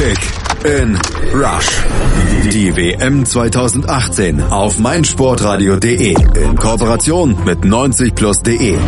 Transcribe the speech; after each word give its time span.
Kick 0.00 0.18
in 0.64 0.96
Rush. 1.34 1.68
Die 2.54 2.74
WM 2.74 3.26
2018 3.26 4.40
auf 4.44 4.78
meinsportradio.de 4.78 6.14
in 6.42 6.56
Kooperation 6.56 7.36
mit 7.44 7.58
90plus.de. 7.58 8.78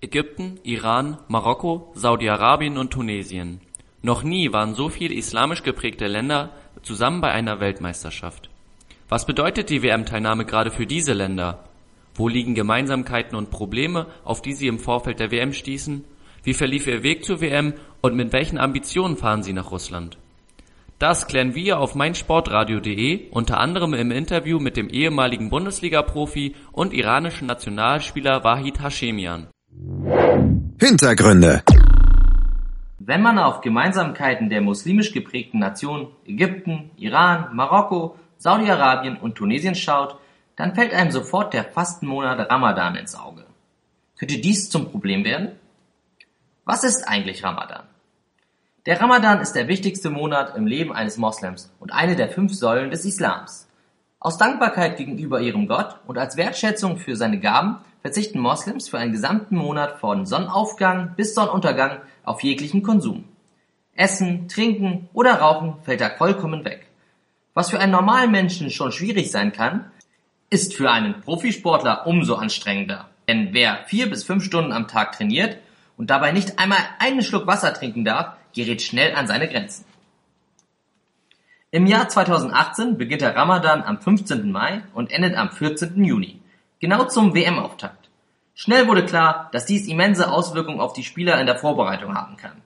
Ägypten, 0.00 0.58
Iran, 0.62 1.18
Marokko, 1.28 1.92
Saudi-Arabien 1.94 2.78
und 2.78 2.90
Tunesien. 2.90 3.60
Noch 4.00 4.22
nie 4.22 4.50
waren 4.50 4.74
so 4.74 4.88
viele 4.88 5.14
islamisch 5.14 5.62
geprägte 5.62 6.06
Länder 6.06 6.48
zusammen 6.80 7.20
bei 7.20 7.30
einer 7.30 7.60
Weltmeisterschaft. 7.60 8.48
Was 9.10 9.26
bedeutet 9.26 9.68
die 9.68 9.82
WM-Teilnahme 9.82 10.46
gerade 10.46 10.70
für 10.70 10.86
diese 10.86 11.12
Länder? 11.12 11.64
Wo 12.14 12.28
liegen 12.28 12.54
Gemeinsamkeiten 12.54 13.36
und 13.36 13.50
Probleme, 13.50 14.06
auf 14.24 14.40
die 14.40 14.54
sie 14.54 14.68
im 14.68 14.78
Vorfeld 14.78 15.20
der 15.20 15.30
WM 15.30 15.52
stießen? 15.52 16.02
Wie 16.44 16.54
verlief 16.54 16.86
ihr 16.86 17.02
Weg 17.02 17.26
zur 17.26 17.42
WM 17.42 17.74
und 18.00 18.16
mit 18.16 18.32
welchen 18.32 18.58
Ambitionen 18.58 19.16
fahren 19.16 19.42
sie 19.42 19.52
nach 19.52 19.70
Russland? 19.70 20.18
Das 20.98 21.28
klären 21.28 21.54
wir 21.54 21.78
auf 21.78 21.94
meinsportradio.de 21.94 23.30
unter 23.30 23.60
anderem 23.60 23.94
im 23.94 24.10
Interview 24.10 24.58
mit 24.58 24.76
dem 24.76 24.88
ehemaligen 24.88 25.48
Bundesliga-Profi 25.48 26.56
und 26.72 26.92
iranischen 26.92 27.46
Nationalspieler 27.46 28.42
Wahid 28.42 28.82
Hashemian. 28.82 29.46
Hintergründe. 30.80 31.62
Wenn 32.98 33.22
man 33.22 33.38
auf 33.38 33.60
Gemeinsamkeiten 33.60 34.50
der 34.50 34.60
muslimisch 34.60 35.12
geprägten 35.12 35.60
Nationen 35.60 36.08
Ägypten, 36.26 36.90
Iran, 36.96 37.54
Marokko, 37.54 38.16
Saudi-Arabien 38.38 39.16
und 39.16 39.36
Tunesien 39.36 39.76
schaut, 39.76 40.18
dann 40.56 40.74
fällt 40.74 40.92
einem 40.92 41.12
sofort 41.12 41.54
der 41.54 41.64
Fastenmonat 41.64 42.50
Ramadan 42.50 42.96
ins 42.96 43.14
Auge. 43.14 43.44
Könnte 44.18 44.38
dies 44.38 44.68
zum 44.68 44.90
Problem 44.90 45.24
werden? 45.24 45.52
Was 46.70 46.84
ist 46.84 47.08
eigentlich 47.08 47.44
Ramadan? 47.44 47.84
Der 48.84 49.00
Ramadan 49.00 49.40
ist 49.40 49.54
der 49.54 49.68
wichtigste 49.68 50.10
Monat 50.10 50.54
im 50.54 50.66
Leben 50.66 50.92
eines 50.92 51.16
Moslems 51.16 51.72
und 51.80 51.94
eine 51.94 52.14
der 52.14 52.28
fünf 52.28 52.52
Säulen 52.52 52.90
des 52.90 53.06
Islams. 53.06 53.66
Aus 54.20 54.36
Dankbarkeit 54.36 54.98
gegenüber 54.98 55.40
ihrem 55.40 55.66
Gott 55.66 55.98
und 56.06 56.18
als 56.18 56.36
Wertschätzung 56.36 56.98
für 56.98 57.16
seine 57.16 57.40
Gaben 57.40 57.78
verzichten 58.02 58.38
Moslems 58.38 58.90
für 58.90 58.98
einen 58.98 59.12
gesamten 59.12 59.56
Monat 59.56 59.98
von 59.98 60.26
Sonnenaufgang 60.26 61.14
bis 61.16 61.34
Sonnenuntergang 61.34 62.02
auf 62.22 62.42
jeglichen 62.42 62.82
Konsum. 62.82 63.24
Essen, 63.94 64.46
Trinken 64.48 65.08
oder 65.14 65.36
Rauchen 65.36 65.76
fällt 65.84 66.02
da 66.02 66.10
vollkommen 66.10 66.66
weg. 66.66 66.86
Was 67.54 67.70
für 67.70 67.80
einen 67.80 67.92
normalen 67.92 68.30
Menschen 68.30 68.68
schon 68.68 68.92
schwierig 68.92 69.30
sein 69.30 69.52
kann, 69.52 69.90
ist 70.50 70.74
für 70.74 70.90
einen 70.90 71.22
Profisportler 71.22 72.06
umso 72.06 72.34
anstrengender. 72.34 73.08
Denn 73.26 73.54
wer 73.54 73.84
vier 73.86 74.10
bis 74.10 74.22
fünf 74.22 74.44
Stunden 74.44 74.72
am 74.72 74.86
Tag 74.86 75.12
trainiert 75.12 75.56
und 75.98 76.08
dabei 76.08 76.32
nicht 76.32 76.58
einmal 76.58 76.78
einen 76.98 77.22
Schluck 77.22 77.46
Wasser 77.46 77.74
trinken 77.74 78.04
darf, 78.04 78.36
gerät 78.54 78.80
schnell 78.80 79.14
an 79.14 79.26
seine 79.26 79.48
Grenzen. 79.48 79.84
Im 81.70 81.86
Jahr 81.86 82.08
2018 82.08 82.96
beginnt 82.96 83.20
der 83.20 83.36
Ramadan 83.36 83.82
am 83.82 84.00
15. 84.00 84.50
Mai 84.50 84.84
und 84.94 85.12
endet 85.12 85.36
am 85.36 85.50
14. 85.50 86.02
Juni, 86.02 86.40
genau 86.80 87.04
zum 87.04 87.34
WM-Auftakt. 87.34 88.08
Schnell 88.54 88.88
wurde 88.88 89.04
klar, 89.04 89.50
dass 89.52 89.66
dies 89.66 89.86
immense 89.86 90.32
Auswirkungen 90.32 90.80
auf 90.80 90.94
die 90.94 91.04
Spieler 91.04 91.38
in 91.38 91.46
der 91.46 91.58
Vorbereitung 91.58 92.14
haben 92.14 92.38
kann. 92.38 92.62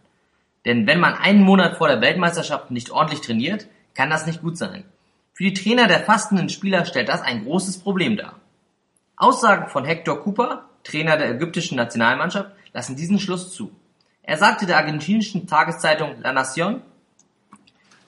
Denn 0.65 0.87
wenn 0.87 1.01
man 1.01 1.15
einen 1.15 1.43
Monat 1.43 1.77
vor 1.79 1.89
der 1.89 2.01
Weltmeisterschaft 2.01 2.71
nicht 2.71 2.91
ordentlich 2.91 3.21
trainiert, 3.21 3.67
kann 3.95 4.09
das 4.09 4.27
nicht 4.27 4.41
gut 4.41 4.57
sein. 4.57 4.85
Für 5.35 5.45
die 5.45 5.55
Trainer 5.55 5.89
der 5.89 6.01
fastenden 6.01 6.49
Spieler 6.49 6.85
stellt 6.85 7.09
das 7.09 7.23
ein 7.23 7.45
großes 7.45 7.79
Problem 7.81 8.17
dar. 8.17 8.37
Aussagen 9.17 9.69
von 9.69 9.85
Hector 9.85 10.23
Cooper, 10.23 10.67
Trainer 10.85 11.17
der 11.17 11.31
ägyptischen 11.31 11.77
Nationalmannschaft, 11.77 12.53
lassen 12.73 12.97
diesen 12.97 13.19
Schluss 13.19 13.53
zu. 13.55 13.73
Er 14.23 14.39
sagte 14.39 14.67
der 14.67 14.77
argentinischen 14.77 15.47
Tageszeitung 15.47 16.21
La 16.23 16.31
Nación, 16.31 16.83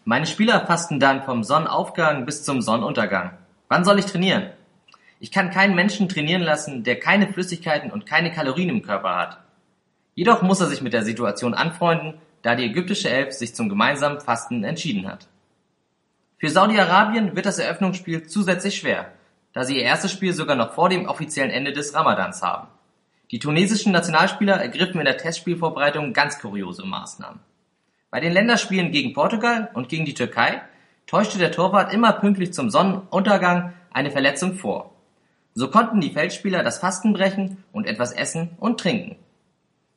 meine 0.05 0.27
Spieler 0.27 0.67
fasten 0.67 1.01
dann 1.01 1.23
vom 1.23 1.45
Sonnenaufgang 1.45 2.27
bis 2.27 2.45
zum 2.45 2.61
Sonnenuntergang. 2.61 3.39
Wann 3.69 3.85
soll 3.85 3.99
ich 3.99 4.07
trainieren? 4.07 4.51
Ich 5.19 5.33
kann 5.33 5.51
keinen 5.51 5.75
Menschen 5.75 6.09
trainieren 6.11 6.43
lassen, 6.43 6.85
der 6.85 7.01
keine 7.01 7.33
Flüssigkeiten 7.33 7.91
und 7.91 8.05
keine 8.05 8.31
Kalorien 8.31 8.69
im 8.69 8.83
Körper 8.83 9.17
hat. 9.17 9.39
Jedoch 10.15 10.43
muss 10.43 10.61
er 10.61 10.67
sich 10.67 10.83
mit 10.83 10.93
der 10.93 11.05
Situation 11.05 11.55
anfreunden, 11.55 12.21
da 12.43 12.55
die 12.55 12.65
ägyptische 12.65 13.09
Elf 13.09 13.33
sich 13.33 13.55
zum 13.55 13.71
gemeinsamen 13.71 14.21
Fasten 14.21 14.63
entschieden 14.65 15.09
hat. 15.09 15.27
Für 16.37 16.51
Saudi-Arabien 16.51 17.35
wird 17.35 17.47
das 17.47 17.59
Eröffnungsspiel 17.59 18.27
zusätzlich 18.27 18.77
schwer, 18.77 19.13
da 19.55 19.65
sie 19.65 19.79
ihr 19.79 19.85
erstes 19.85 20.13
Spiel 20.13 20.35
sogar 20.35 20.57
noch 20.57 20.75
vor 20.75 20.91
dem 20.91 21.07
offiziellen 21.09 21.51
Ende 21.51 21.73
des 21.73 21.95
Ramadans 21.95 22.43
haben. 22.43 22.69
Die 23.35 23.41
tunesischen 23.41 23.91
Nationalspieler 23.91 24.63
ergriffen 24.63 25.01
in 25.01 25.07
der 25.07 25.17
Testspielvorbereitung 25.17 26.13
ganz 26.13 26.39
kuriose 26.39 26.87
Maßnahmen. 26.87 27.41
Bei 28.09 28.21
den 28.21 28.33
Länderspielen 28.33 28.93
gegen 28.93 29.13
Portugal 29.13 29.71
und 29.75 29.89
gegen 29.89 30.05
die 30.05 30.15
Türkei 30.15 30.63
täuschte 31.09 31.39
der 31.39 31.51
Torwart 31.51 31.93
immer 31.93 32.13
pünktlich 32.13 32.53
zum 32.53 32.71
Sonnenuntergang 32.71 33.73
eine 33.93 34.13
Verletzung 34.13 34.55
vor. 34.55 34.95
So 35.53 35.69
konnten 35.69 36.01
die 36.01 36.13
Feldspieler 36.13 36.63
das 36.63 36.79
Fasten 36.79 37.13
brechen 37.13 37.65
und 37.73 37.89
etwas 37.89 38.13
essen 38.13 38.51
und 38.61 38.79
trinken. 38.79 39.17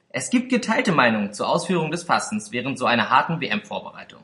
Es 0.09 0.31
gibt 0.31 0.49
geteilte 0.49 0.91
Meinungen 0.91 1.31
zur 1.31 1.47
Ausführung 1.47 1.91
des 1.91 2.05
Fastens 2.05 2.51
während 2.51 2.79
so 2.79 2.87
einer 2.87 3.11
harten 3.11 3.39
WM-Vorbereitung. 3.39 4.23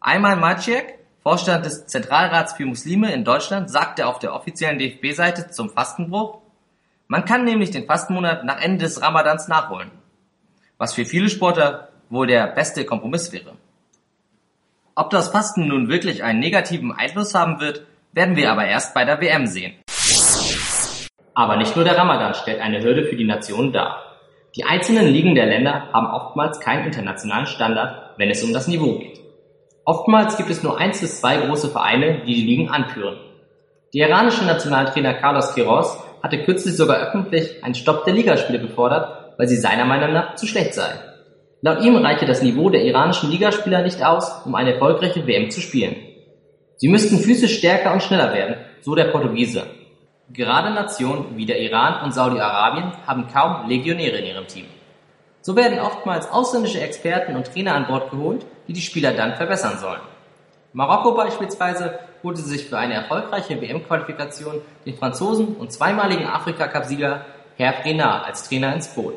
Einmal 0.00 0.34
Maciek, 0.34 0.98
Vorstand 1.22 1.64
des 1.64 1.86
Zentralrats 1.86 2.54
für 2.54 2.66
Muslime 2.66 3.12
in 3.12 3.24
Deutschland 3.24 3.70
sagte 3.70 4.08
auf 4.08 4.18
der 4.18 4.34
offiziellen 4.34 4.80
DFB-Seite 4.80 5.52
zum 5.52 5.70
Fastenbruch, 5.70 6.42
man 7.12 7.26
kann 7.26 7.44
nämlich 7.44 7.70
den 7.70 7.84
Fastenmonat 7.84 8.42
nach 8.46 8.58
Ende 8.62 8.86
des 8.86 9.02
Ramadans 9.02 9.46
nachholen, 9.46 9.90
was 10.78 10.94
für 10.94 11.04
viele 11.04 11.28
Sportler 11.28 11.88
wohl 12.08 12.26
der 12.26 12.46
beste 12.46 12.86
Kompromiss 12.86 13.34
wäre. 13.34 13.52
Ob 14.94 15.10
das 15.10 15.28
Fasten 15.28 15.68
nun 15.68 15.90
wirklich 15.90 16.24
einen 16.24 16.40
negativen 16.40 16.90
Einfluss 16.90 17.34
haben 17.34 17.60
wird, 17.60 17.84
werden 18.12 18.34
wir 18.34 18.50
aber 18.50 18.64
erst 18.64 18.94
bei 18.94 19.04
der 19.04 19.20
WM 19.20 19.46
sehen. 19.46 19.74
Aber 21.34 21.58
nicht 21.58 21.76
nur 21.76 21.84
der 21.84 21.98
Ramadan 21.98 22.32
stellt 22.32 22.62
eine 22.62 22.82
Hürde 22.82 23.04
für 23.04 23.16
die 23.16 23.26
Nationen 23.26 23.74
dar. 23.74 24.16
Die 24.56 24.64
einzelnen 24.64 25.08
Ligen 25.08 25.34
der 25.34 25.44
Länder 25.44 25.88
haben 25.92 26.06
oftmals 26.06 26.60
keinen 26.60 26.86
internationalen 26.86 27.46
Standard, 27.46 28.14
wenn 28.16 28.30
es 28.30 28.42
um 28.42 28.54
das 28.54 28.68
Niveau 28.68 28.98
geht. 28.98 29.20
Oftmals 29.84 30.38
gibt 30.38 30.48
es 30.48 30.62
nur 30.62 30.78
eins 30.78 31.02
bis 31.02 31.20
zwei 31.20 31.36
große 31.36 31.68
Vereine, 31.68 32.22
die 32.24 32.36
die 32.36 32.46
Ligen 32.46 32.70
anführen. 32.70 33.18
Der 33.92 34.08
iranische 34.08 34.46
Nationaltrainer 34.46 35.12
Carlos 35.12 35.52
Queiroz 35.52 36.02
hatte 36.22 36.44
kürzlich 36.44 36.76
sogar 36.76 36.98
öffentlich 36.98 37.62
einen 37.64 37.74
Stopp 37.74 38.04
der 38.04 38.14
Ligaspiele 38.14 38.60
gefordert, 38.60 39.34
weil 39.38 39.48
sie 39.48 39.56
seiner 39.56 39.84
Meinung 39.84 40.12
nach 40.12 40.36
zu 40.36 40.46
schlecht 40.46 40.74
seien. 40.74 40.98
Laut 41.60 41.82
ihm 41.82 41.96
reiche 41.96 42.26
das 42.26 42.42
Niveau 42.42 42.70
der 42.70 42.84
iranischen 42.84 43.30
Ligaspieler 43.30 43.82
nicht 43.82 44.04
aus, 44.04 44.42
um 44.44 44.54
eine 44.54 44.74
erfolgreiche 44.74 45.26
WM 45.26 45.50
zu 45.50 45.60
spielen. 45.60 45.96
Sie 46.76 46.88
müssten 46.88 47.18
physisch 47.18 47.58
stärker 47.58 47.92
und 47.92 48.02
schneller 48.02 48.32
werden, 48.34 48.56
so 48.80 48.94
der 48.94 49.04
Portugiese. 49.06 49.64
Gerade 50.30 50.74
Nationen 50.74 51.36
wie 51.36 51.46
der 51.46 51.60
Iran 51.60 52.04
und 52.04 52.12
Saudi-Arabien 52.12 52.92
haben 53.06 53.28
kaum 53.28 53.68
Legionäre 53.68 54.18
in 54.18 54.26
ihrem 54.26 54.46
Team. 54.46 54.66
So 55.40 55.56
werden 55.56 55.78
oftmals 55.78 56.30
ausländische 56.30 56.80
Experten 56.80 57.36
und 57.36 57.52
Trainer 57.52 57.74
an 57.74 57.86
Bord 57.86 58.10
geholt, 58.10 58.46
die 58.66 58.72
die 58.72 58.80
Spieler 58.80 59.12
dann 59.12 59.34
verbessern 59.34 59.78
sollen. 59.78 60.00
Marokko 60.72 61.14
beispielsweise 61.14 61.98
holte 62.22 62.40
sich 62.40 62.66
für 62.66 62.78
eine 62.78 62.94
erfolgreiche 62.94 63.60
WM-Qualifikation 63.60 64.60
den 64.86 64.96
Franzosen 64.96 65.56
und 65.56 65.72
zweimaligen 65.72 66.26
Afrika-Cup-Sieger 66.26 67.24
Herr 67.56 67.84
Renard 67.84 68.26
als 68.26 68.48
Trainer 68.48 68.74
ins 68.74 68.88
Boot. 68.88 69.16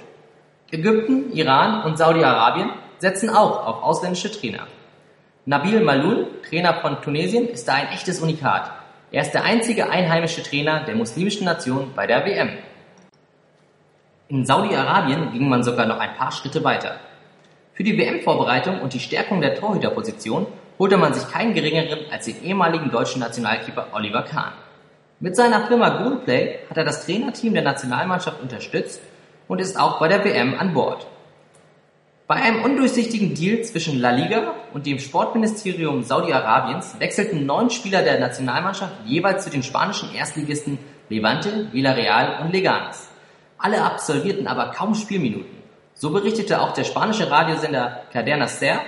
Ägypten, 0.72 1.32
Iran 1.34 1.84
und 1.84 1.98
Saudi-Arabien 1.98 2.72
setzen 3.00 3.30
auch 3.30 3.66
auf 3.66 3.84
ausländische 3.84 4.32
Trainer. 4.32 4.68
Nabil 5.46 5.82
Maloul, 5.82 6.28
Trainer 6.50 6.74
von 6.82 7.02
Tunesien, 7.02 7.48
ist 7.48 7.68
da 7.68 7.76
ein 7.76 7.90
echtes 7.90 8.20
Unikat. 8.20 8.72
Er 9.12 9.22
ist 9.22 9.32
der 9.32 9.44
einzige 9.44 9.90
einheimische 9.90 10.42
Trainer 10.42 10.84
der 10.86 10.96
muslimischen 10.96 11.46
Nation 11.46 11.92
bei 11.96 12.08
der 12.08 12.26
WM. 12.26 12.50
In 14.28 14.46
Saudi-Arabien 14.46 15.32
ging 15.34 15.48
man 15.48 15.64
sogar 15.64 15.86
noch 15.86 16.00
ein 16.00 16.16
paar 16.16 16.32
Schritte 16.32 16.64
weiter. 16.64 17.00
Für 17.74 17.84
die 17.84 17.98
WM-Vorbereitung 17.98 18.82
und 18.82 18.94
die 18.94 19.00
Stärkung 19.00 19.42
der 19.42 19.54
Torhüterposition 19.54 20.48
holte 20.80 20.98
man 20.98 21.14
sich 21.14 21.30
keinen 21.32 21.54
geringeren 21.54 22.00
als 22.12 22.26
den 22.26 22.44
ehemaligen 22.44 22.92
deutschen 22.92 23.22
Nationalkeeper 23.22 23.88
Oliver 23.94 24.24
Kahn. 24.24 24.54
Mit 25.20 25.36
seiner 25.36 25.68
Firma 25.68 25.90
Goalplay 25.90 26.60
hat 26.70 26.78
er 26.78 26.84
das 26.84 27.06
Trainerteam 27.06 27.54
der 27.54 27.64
Nationalmannschaft 27.64 28.42
unterstützt 28.42 29.02
und 29.48 29.62
ist 29.62 29.80
auch 29.80 30.00
bei 30.00 30.08
der 30.08 30.24
WM 30.24 30.60
an 30.60 30.74
Bord. 30.74 31.08
Bei 32.28 32.36
einem 32.36 32.64
undurchsichtigen 32.64 33.36
Deal 33.36 33.62
zwischen 33.62 34.00
La 34.00 34.10
Liga 34.10 34.56
und 34.74 34.88
dem 34.88 34.98
Sportministerium 34.98 36.02
Saudi-Arabiens 36.04 37.00
wechselten 37.00 37.46
neun 37.46 37.70
Spieler 37.70 38.02
der 38.02 38.20
Nationalmannschaft 38.20 38.94
jeweils 39.06 39.44
zu 39.44 39.52
den 39.52 39.62
spanischen 39.62 40.14
Erstligisten 40.14 40.80
Levante, 41.08 41.70
Villarreal 41.72 42.42
und 42.42 42.52
Leganes. 42.52 43.10
Alle 43.60 43.84
absolvierten 43.84 44.48
aber 44.48 44.72
kaum 44.72 44.96
Spielminuten. 44.96 45.56
So 45.94 46.10
berichtete 46.10 46.62
auch 46.62 46.74
der 46.74 46.84
spanische 46.84 47.30
Radiosender 47.30 48.02
Cadena 48.12 48.48
Ser, 48.48 48.82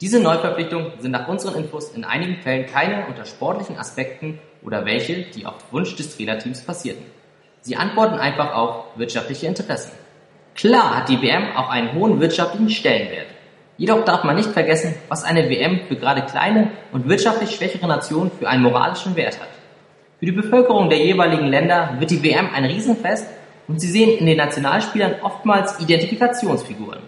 diese 0.00 0.20
Neuverpflichtungen 0.20 0.92
sind 0.98 1.12
nach 1.12 1.28
unseren 1.28 1.62
Infos 1.62 1.90
in 1.90 2.04
einigen 2.04 2.36
Fällen 2.42 2.66
keine 2.66 3.06
unter 3.06 3.24
sportlichen 3.24 3.78
Aspekten 3.78 4.40
oder 4.62 4.84
welche, 4.84 5.22
die 5.22 5.46
auf 5.46 5.54
Wunsch 5.70 5.94
des 5.94 6.16
Trainerteams 6.16 6.62
passierten. 6.62 7.04
Sie 7.60 7.76
antworten 7.76 8.18
einfach 8.18 8.54
auf 8.54 8.84
wirtschaftliche 8.96 9.46
Interessen. 9.46 9.92
Klar 10.54 10.98
hat 10.98 11.08
die 11.08 11.22
WM 11.22 11.56
auch 11.56 11.70
einen 11.70 11.94
hohen 11.94 12.20
wirtschaftlichen 12.20 12.70
Stellenwert. 12.70 13.26
Jedoch 13.76 14.04
darf 14.04 14.24
man 14.24 14.36
nicht 14.36 14.50
vergessen, 14.50 14.94
was 15.08 15.24
eine 15.24 15.48
WM 15.48 15.80
für 15.88 15.96
gerade 15.96 16.22
kleine 16.22 16.70
und 16.92 17.08
wirtschaftlich 17.08 17.54
schwächere 17.54 17.86
Nationen 17.86 18.30
für 18.30 18.48
einen 18.48 18.62
moralischen 18.62 19.16
Wert 19.16 19.40
hat. 19.40 19.48
Für 20.18 20.26
die 20.26 20.32
Bevölkerung 20.32 20.88
der 20.88 20.98
jeweiligen 20.98 21.46
Länder 21.46 21.96
wird 21.98 22.10
die 22.10 22.22
WM 22.22 22.50
ein 22.54 22.64
Riesenfest 22.64 23.26
und 23.66 23.80
sie 23.80 23.90
sehen 23.90 24.18
in 24.18 24.26
den 24.26 24.36
Nationalspielern 24.36 25.16
oftmals 25.22 25.80
Identifikationsfiguren. 25.80 27.00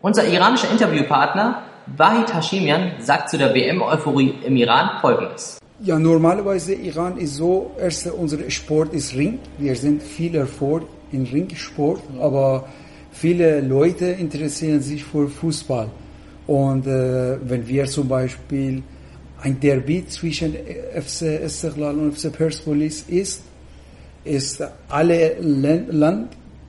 Unser 0.00 0.26
iranischer 0.26 0.70
Interviewpartner 0.70 1.62
Wahid 1.86 2.32
Hashemian 2.34 2.92
sagt 3.00 3.28
zu 3.28 3.36
der 3.36 3.54
WM-Euphorie 3.54 4.34
im 4.44 4.56
Iran 4.56 5.00
folgendes. 5.00 5.58
Ja, 5.80 5.98
normalerweise 5.98 6.72
Iran 6.74 7.18
ist 7.18 7.34
so, 7.34 7.72
erst 7.78 8.06
unser 8.06 8.50
Sport 8.50 8.94
ist 8.94 9.14
Ring. 9.14 9.38
Wir 9.58 9.76
sind 9.76 10.02
viel 10.02 10.34
Erfolg 10.34 10.84
in 11.12 11.26
Ringsport, 11.26 12.00
aber 12.18 12.66
viele 13.12 13.60
Leute 13.60 14.06
interessieren 14.06 14.80
sich 14.80 15.04
für 15.04 15.28
Fußball. 15.28 15.88
Und 16.46 16.86
äh, 16.86 17.36
wenn 17.42 17.66
wir 17.68 17.84
zum 17.84 18.08
Beispiel 18.08 18.82
ein 19.42 19.60
Derby 19.60 20.06
zwischen 20.06 20.54
FC 20.54 21.42
Istiklal 21.44 21.98
und 21.98 22.16
FC 22.16 22.32
Persepolis 22.32 23.04
ist, 23.08 23.42
ist 24.24 24.62
alle 24.88 25.36
Land 25.40 26.28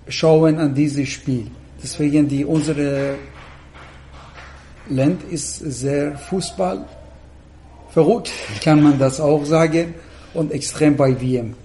schauen 0.09 0.57
an 0.57 0.73
dieses 0.73 1.07
Spiel. 1.07 1.47
Deswegen 1.81 2.27
die 2.27 2.44
unsere 2.44 3.15
Land 4.89 5.23
ist 5.23 5.57
sehr 5.57 6.17
Fußball 6.17 6.85
verrückt, 7.89 8.31
kann 8.63 8.83
man 8.83 8.99
das 8.99 9.19
auch 9.19 9.43
sagen, 9.45 9.95
und 10.33 10.51
extrem 10.51 10.95
bei 10.95 11.19
WM. 11.19 11.55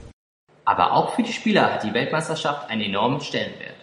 Aber 0.64 0.92
auch 0.92 1.14
für 1.14 1.22
die 1.22 1.32
Spieler 1.32 1.74
hat 1.74 1.84
die 1.84 1.92
Weltmeisterschaft 1.92 2.70
einen 2.70 2.82
enormen 2.82 3.20
Stellenwert. 3.20 3.74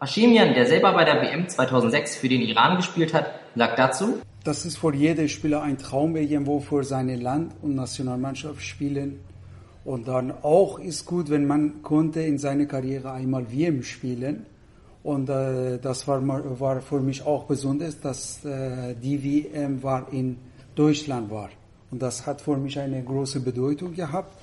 Hashemian, 0.00 0.54
der 0.54 0.66
selber 0.66 0.92
bei 0.94 1.04
der 1.04 1.20
WM 1.20 1.46
2006 1.48 2.16
für 2.16 2.28
den 2.28 2.40
Iran 2.40 2.76
gespielt 2.76 3.12
hat, 3.12 3.30
sagt 3.54 3.78
dazu, 3.78 4.20
das 4.42 4.64
ist 4.64 4.78
für 4.78 4.94
jeden 4.94 5.28
Spieler 5.28 5.62
ein 5.62 5.76
Traum, 5.76 6.16
irgendwo 6.16 6.60
für 6.60 6.82
sein 6.82 7.08
Land 7.20 7.52
und 7.60 7.74
Nationalmannschaft 7.74 8.62
spielen. 8.62 9.20
Und 9.84 10.08
dann 10.08 10.32
auch 10.42 10.78
ist 10.78 11.04
gut, 11.04 11.28
wenn 11.28 11.46
man 11.46 11.82
konnte 11.82 12.22
in 12.22 12.38
seiner 12.38 12.64
Karriere 12.64 13.12
einmal 13.12 13.52
WM 13.52 13.82
spielen. 13.82 14.46
Und 15.02 15.28
äh, 15.30 15.78
das 15.78 16.06
war, 16.06 16.20
war 16.60 16.80
für 16.82 17.00
mich 17.00 17.24
auch 17.24 17.44
besonders, 17.44 18.00
dass 18.00 18.44
äh, 18.44 18.94
die 18.94 19.22
WM 19.24 19.82
war 19.82 20.12
in 20.12 20.36
Deutschland 20.74 21.30
war. 21.30 21.50
Und 21.90 22.02
das 22.02 22.26
hat 22.26 22.40
für 22.40 22.56
mich 22.56 22.78
eine 22.78 23.02
große 23.02 23.40
Bedeutung 23.40 23.94
gehabt. 23.94 24.36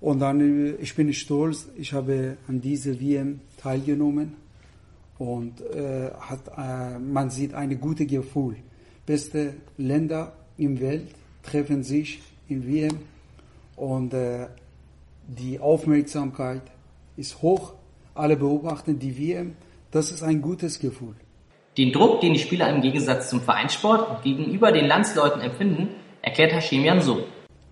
Und 0.00 0.20
dann, 0.20 0.40
äh, 0.40 0.70
ich 0.80 0.94
bin 0.94 1.12
stolz, 1.12 1.68
ich 1.76 1.92
habe 1.92 2.36
an 2.48 2.60
dieser 2.60 2.98
WM 3.00 3.40
teilgenommen 3.58 4.34
und 5.18 5.60
äh, 5.60 6.10
hat, 6.18 6.40
äh, 6.56 6.98
man 6.98 7.30
sieht 7.30 7.54
ein 7.54 7.78
gutes 7.78 8.08
Gefühl. 8.08 8.56
Beste 9.06 9.54
Länder 9.76 10.32
im 10.56 10.80
Welt 10.80 11.08
treffen 11.42 11.82
sich 11.82 12.20
in 12.48 12.66
WM 12.66 12.98
und 13.76 14.14
äh, 14.14 14.46
die 15.28 15.60
Aufmerksamkeit 15.60 16.62
ist 17.16 17.40
hoch. 17.42 17.74
Alle 18.14 18.36
beobachten 18.36 18.98
die 18.98 19.16
WM. 19.16 19.54
Das 19.92 20.10
ist 20.10 20.22
ein 20.22 20.40
gutes 20.40 20.80
Gefühl. 20.80 21.14
Den 21.76 21.92
Druck, 21.92 22.22
den 22.22 22.32
die 22.32 22.38
Spieler 22.38 22.68
im 22.74 22.80
Gegensatz 22.80 23.28
zum 23.28 23.42
Vereinssport 23.42 24.24
gegenüber 24.24 24.72
den 24.72 24.86
Landsleuten 24.86 25.42
empfinden, 25.42 25.88
erklärt 26.22 26.54
Hashemian 26.54 27.00
so. 27.02 27.24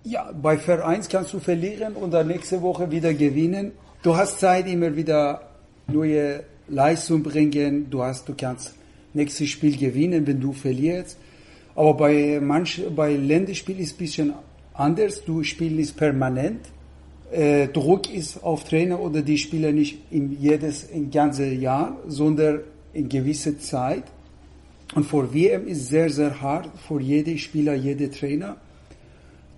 Ja, 0.04 0.30
bei 0.32 0.58
Vereins 0.58 1.08
kannst 1.08 1.32
du 1.32 1.40
verlieren 1.40 1.94
und 1.94 2.10
dann 2.12 2.28
nächste 2.28 2.60
Woche 2.60 2.90
wieder 2.90 3.14
gewinnen. 3.14 3.72
Du 4.02 4.16
hast 4.16 4.38
Zeit, 4.38 4.66
immer 4.68 4.94
wieder 4.94 5.40
neue 5.86 6.44
Leistung 6.68 7.22
bringen. 7.22 7.88
Du 7.90 8.02
hast, 8.02 8.28
du 8.28 8.34
kannst 8.34 8.74
nächstes 9.14 9.48
Spiel 9.48 9.76
gewinnen, 9.78 10.26
wenn 10.26 10.40
du 10.40 10.52
verlierst. 10.52 11.18
Aber 11.74 11.94
bei 11.94 12.38
manch, 12.40 12.82
bei 12.94 13.14
Länderspiel 13.14 13.80
ist 13.80 13.88
es 13.88 13.94
ein 13.94 13.98
bisschen 13.98 14.34
anders. 14.74 15.24
Du 15.24 15.42
spielst 15.42 15.96
permanent. 15.96 16.60
Äh, 17.30 17.68
Druck 17.68 18.12
ist 18.12 18.42
auf 18.42 18.64
Trainer 18.64 19.00
oder 19.00 19.22
die 19.22 19.38
Spieler 19.38 19.70
nicht 19.72 19.98
in 20.10 20.36
jedes, 20.40 20.84
in 20.84 21.10
ganze 21.10 21.46
Jahr, 21.46 21.96
sondern 22.08 22.60
in 22.92 23.08
gewisse 23.08 23.58
Zeit. 23.58 24.04
Und 24.94 25.04
für 25.04 25.32
WM 25.32 25.68
ist 25.68 25.88
sehr, 25.88 26.10
sehr 26.10 26.40
hart 26.40 26.68
für 26.88 27.00
jede 27.00 27.38
Spieler, 27.38 27.74
jede 27.74 28.10
Trainer. 28.10 28.56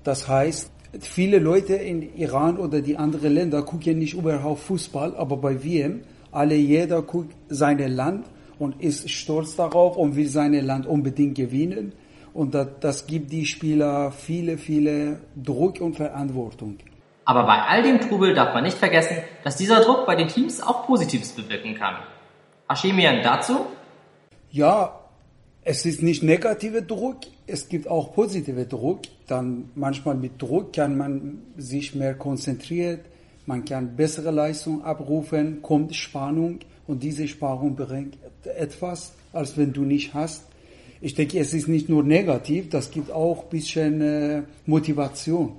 Das 0.05 0.29
heißt, 0.29 0.71
viele 1.01 1.39
Leute 1.39 1.75
in 1.75 2.15
Iran 2.17 2.59
oder 2.59 2.83
die 2.83 2.99
anderen 2.99 3.33
Länder 3.33 3.63
gucken 3.63 3.99
nicht 3.99 4.15
überhaupt 4.15 4.61
Fußball, 4.61 5.17
aber 5.17 5.39
bei 5.39 5.65
WM 5.65 6.01
alle, 6.31 6.55
jeder 6.55 7.01
guckt 7.03 7.35
sein 7.49 7.79
Land 7.79 8.27
und 8.59 8.83
ist 8.83 9.09
stolz 9.09 9.57
darauf 9.57 9.97
und 9.97 10.17
will 10.17 10.29
sein 10.29 10.53
Land 10.53 10.87
unbedingt 10.87 11.37
gewinnen. 11.37 11.93
Und 12.35 12.55
das, 12.55 12.69
das 12.81 13.07
gibt 13.07 13.33
die 13.33 13.47
Spieler 13.47 14.13
viele, 14.13 14.59
viele 14.59 15.21
Druck 15.37 15.81
und 15.81 15.97
Verantwortung. 15.97 16.77
Aber 17.25 17.45
bei 17.45 17.63
all 17.63 17.83
dem 17.83 18.01
Trubel 18.01 18.35
darf 18.35 18.55
man 18.55 18.65
nicht 18.65 18.79
vergessen, 18.79 19.17
dass 19.45 19.57
dieser 19.57 19.81
Druck 19.81 20.07
bei 20.07 20.17
den 20.17 20.29
Teams 20.29 20.61
auch 20.61 20.87
Positives 20.87 21.33
bewirken 21.33 21.75
kann. 21.75 21.97
Hashemian 22.69 23.23
dazu? 23.23 23.67
Ja, 24.51 24.99
es 25.65 25.87
ist 25.87 26.03
nicht 26.03 26.23
negativer 26.25 26.81
Druck, 26.81 27.19
es 27.47 27.69
gibt 27.69 27.87
auch 27.87 28.15
positive 28.15 28.67
Druck. 28.67 29.03
Dann 29.29 29.71
manchmal 29.77 30.17
mit 30.17 30.43
Druck 30.43 30.73
kann 30.73 30.97
man 30.97 31.43
sich 31.57 31.95
mehr 31.95 32.15
konzentrieren, 32.15 33.01
man 33.47 33.65
kann 33.65 33.97
bessere 33.97 34.31
Leistung 34.31 34.85
abrufen, 34.85 35.63
kommt 35.63 35.95
Spannung 35.95 36.59
und 36.87 37.03
diese 37.03 37.29
Spannung 37.29 37.77
bringt 37.77 38.19
etwas, 38.45 39.13
als 39.33 39.57
wenn 39.57 39.73
du 39.73 39.83
nicht 39.83 40.15
hast. 40.15 40.45
Ich 41.01 41.15
denke, 41.15 41.39
es 41.39 41.53
ist 41.55 41.69
nicht 41.69 41.89
nur 41.89 42.03
negativ, 42.03 42.71
das 42.71 42.91
gibt 42.91 43.11
auch 43.11 43.45
ein 43.45 43.49
bisschen 43.51 44.01
äh, 44.01 44.43
Motivation. 44.67 45.57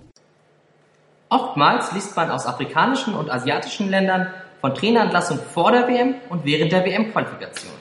Oftmals 1.34 1.92
liest 1.94 2.16
man 2.16 2.30
aus 2.30 2.46
afrikanischen 2.46 3.16
und 3.16 3.32
asiatischen 3.32 3.90
Ländern 3.90 4.28
von 4.62 4.76
Trainerentlassung 4.76 5.40
vor 5.40 5.72
der 5.72 5.88
WM 5.88 6.14
und 6.30 6.46
während 6.46 6.72
der 6.72 6.86
WM-Qualifikation. 6.86 7.74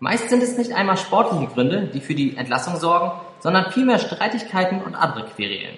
Meist 0.00 0.28
sind 0.28 0.42
es 0.42 0.58
nicht 0.58 0.72
einmal 0.72 0.96
sportliche 0.96 1.46
Gründe, 1.46 1.82
die 1.82 2.00
für 2.00 2.16
die 2.16 2.36
Entlassung 2.36 2.74
sorgen, 2.74 3.12
sondern 3.38 3.70
vielmehr 3.70 4.00
Streitigkeiten 4.00 4.82
und 4.82 4.96
andere 4.96 5.26
Querelen. 5.26 5.76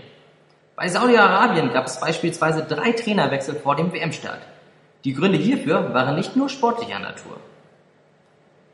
Bei 0.74 0.88
Saudi-Arabien 0.88 1.74
gab 1.74 1.84
es 1.84 2.00
beispielsweise 2.00 2.62
drei 2.62 2.92
Trainerwechsel 2.92 3.56
vor 3.56 3.76
dem 3.76 3.92
WM-Start. 3.92 4.40
Die 5.04 5.12
Gründe 5.12 5.36
hierfür 5.36 5.92
waren 5.92 6.16
nicht 6.16 6.34
nur 6.34 6.48
sportlicher 6.48 6.98
Natur. 6.98 7.36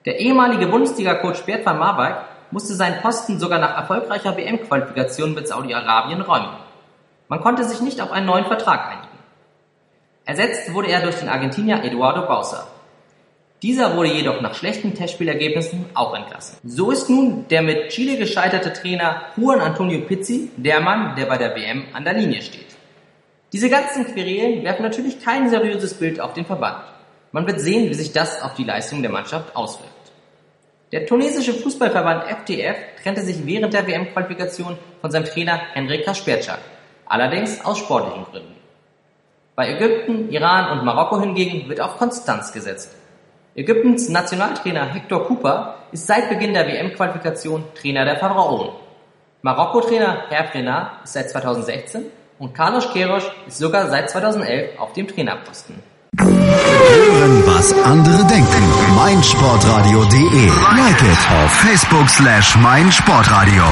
Der 0.05 0.21
ehemalige 0.21 0.69
Bundesliga-Coach 0.69 1.43
Bert 1.43 1.67
van 1.67 1.81
Marwijk 1.81 2.19
musste 2.53 2.75
seinen 2.75 3.01
Posten 3.01 3.41
sogar 3.41 3.59
nach 3.59 3.77
erfolgreicher 3.77 4.37
WM-Qualifikation 4.37 5.35
mit 5.35 5.49
Saudi-Arabien 5.49 6.21
räumen. 6.21 6.68
Man 7.29 7.41
konnte 7.41 7.65
sich 7.65 7.81
nicht 7.81 8.01
auf 8.01 8.11
einen 8.11 8.27
neuen 8.27 8.47
Vertrag 8.47 8.89
einigen. 8.89 9.19
Ersetzt 10.25 10.73
wurde 10.75 10.89
er 10.89 11.03
durch 11.03 11.17
den 11.17 11.29
Argentinier 11.29 11.85
Eduardo 11.85 12.27
Bausa. 12.27 12.67
Dieser 13.63 13.97
wurde 13.97 14.13
jedoch 14.13 14.41
nach 14.41 14.55
schlechten 14.55 14.95
Testspielergebnissen 14.95 15.87
auch 15.95 16.15
entlassen. 16.15 16.59
So 16.65 16.91
ist 16.91 17.11
nun 17.11 17.47
der 17.49 17.63
mit 17.63 17.89
Chile 17.89 18.17
gescheiterte 18.17 18.73
Trainer 18.73 19.23
Juan 19.37 19.61
Antonio 19.61 20.01
Pizzi 20.03 20.51
der 20.57 20.81
Mann, 20.81 21.17
der 21.17 21.27
bei 21.27 21.39
der 21.39 21.57
WM 21.57 21.85
an 21.93 22.05
der 22.05 22.15
Linie 22.15 22.41
steht. 22.41 22.69
Diese 23.53 23.69
ganzen 23.69 24.07
Querelen 24.07 24.63
werfen 24.63 24.83
natürlich 24.83 25.23
kein 25.23 25.51
seriöses 25.51 25.95
Bild 25.95 26.21
auf 26.21 26.35
den 26.35 26.47
Verband. 26.47 26.85
Man 27.33 27.47
wird 27.47 27.61
sehen, 27.61 27.91
wie 27.91 27.95
sich 27.95 28.13
das 28.13 28.41
auf 28.43 28.55
die 28.55 28.65
Leistung 28.65 29.03
der 29.03 29.11
Mannschaft 29.11 29.57
auswirkt. 29.57 29.93
Der 30.93 31.05
tunesische 31.05 31.53
Fußballverband 31.53 32.25
FTF 32.25 32.77
trennte 33.03 33.23
sich 33.23 33.45
während 33.45 33.75
der 33.75 33.87
WM-Qualifikation 33.87 34.79
von 35.01 35.11
seinem 35.11 35.25
Trainer 35.25 35.61
Henrik 35.75 36.05
Kasperczak, 36.05 36.61
allerdings 37.09 37.65
aus 37.65 37.79
sportlichen 37.79 38.25
Gründen. 38.25 38.55
Bei 39.57 39.71
Ägypten, 39.75 40.31
Iran 40.31 40.79
und 40.79 40.85
Marokko 40.85 41.21
hingegen 41.21 41.69
wird 41.69 41.81
auf 41.81 41.99
Konstanz 41.99 42.53
gesetzt. 42.53 42.95
Ägyptens 43.55 44.09
Nationaltrainer 44.09 44.87
Hector 44.87 45.27
Cooper 45.27 45.75
ist 45.91 46.07
seit 46.07 46.29
Beginn 46.29 46.55
der 46.55 46.67
WM-Qualifikation 46.67 47.65
Trainer 47.75 48.05
der 48.05 48.19
Pharaonen. 48.19 48.71
Marokko-Trainer 49.43 50.25
Herr 50.29 50.53
Renard 50.55 51.05
ist 51.05 51.13
seit 51.13 51.31
2016 51.31 52.07
und 52.39 52.55
Carlos 52.55 52.89
Queiroz 52.91 53.25
ist 53.47 53.59
sogar 53.59 53.89
seit 53.89 54.11
2011 54.11 54.79
auf 54.79 54.93
dem 54.93 55.09
Trainerposten. 55.09 55.77
Hören, 56.19 57.43
was 57.47 57.73
andere 57.85 58.25
denken. 58.27 58.95
meinsportradio.de. 58.97 60.47
Like 60.77 61.03
it 61.03 61.19
auf 61.31 61.53
Facebook 61.53 62.09
slash 62.09 62.57
meinsportradio. 62.57 63.65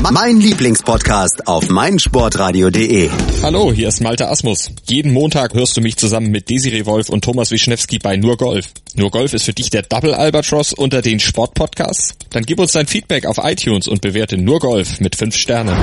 Mein 0.00 0.40
Lieblingspodcast 0.40 1.46
auf 1.46 1.68
meinsportradio.de. 1.68 3.10
Hallo, 3.42 3.72
hier 3.72 3.88
ist 3.88 4.00
Malte 4.00 4.26
Asmus. 4.28 4.70
Jeden 4.88 5.12
Montag 5.12 5.52
hörst 5.52 5.76
du 5.76 5.82
mich 5.82 5.98
zusammen 5.98 6.30
mit 6.30 6.48
Desiree 6.48 6.86
Wolf 6.86 7.10
und 7.10 7.22
Thomas 7.22 7.50
Wischnewski 7.50 7.98
bei 7.98 8.16
Nur 8.16 8.38
Golf. 8.38 8.70
Nur 8.94 9.10
Golf 9.10 9.34
ist 9.34 9.44
für 9.44 9.52
dich 9.52 9.68
der 9.68 9.82
Double 9.82 10.14
Albatross 10.14 10.72
unter 10.72 11.02
den 11.02 11.20
Sportpodcasts? 11.20 12.14
Dann 12.30 12.44
gib 12.44 12.58
uns 12.58 12.72
dein 12.72 12.86
Feedback 12.86 13.26
auf 13.26 13.36
iTunes 13.42 13.86
und 13.86 14.00
bewerte 14.00 14.38
Nur 14.38 14.60
Golf 14.60 14.98
mit 15.00 15.14
5 15.14 15.36
Sternen. 15.36 15.76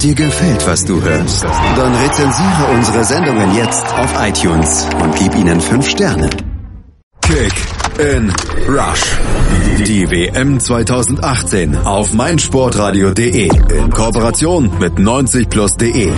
Dir 0.00 0.14
gefällt, 0.14 0.64
was 0.66 0.84
du 0.84 1.02
hörst? 1.02 1.42
Dann 1.42 1.94
rezensiere 1.96 2.68
unsere 2.72 3.04
Sendungen 3.04 3.56
jetzt 3.56 3.84
auf 3.94 4.14
iTunes 4.22 4.86
und 5.02 5.16
gib 5.16 5.34
ihnen 5.34 5.60
5 5.60 5.88
Sterne. 5.88 6.30
Kick 7.26 7.52
in 7.98 8.30
Rush. 8.68 9.18
Die 9.84 10.08
WM 10.08 10.60
2018 10.60 11.76
auf 11.78 12.14
meinsportradio.de 12.14 13.48
in 13.48 13.90
Kooperation 13.90 14.70
mit 14.78 14.92
90plus.de. 14.92 16.12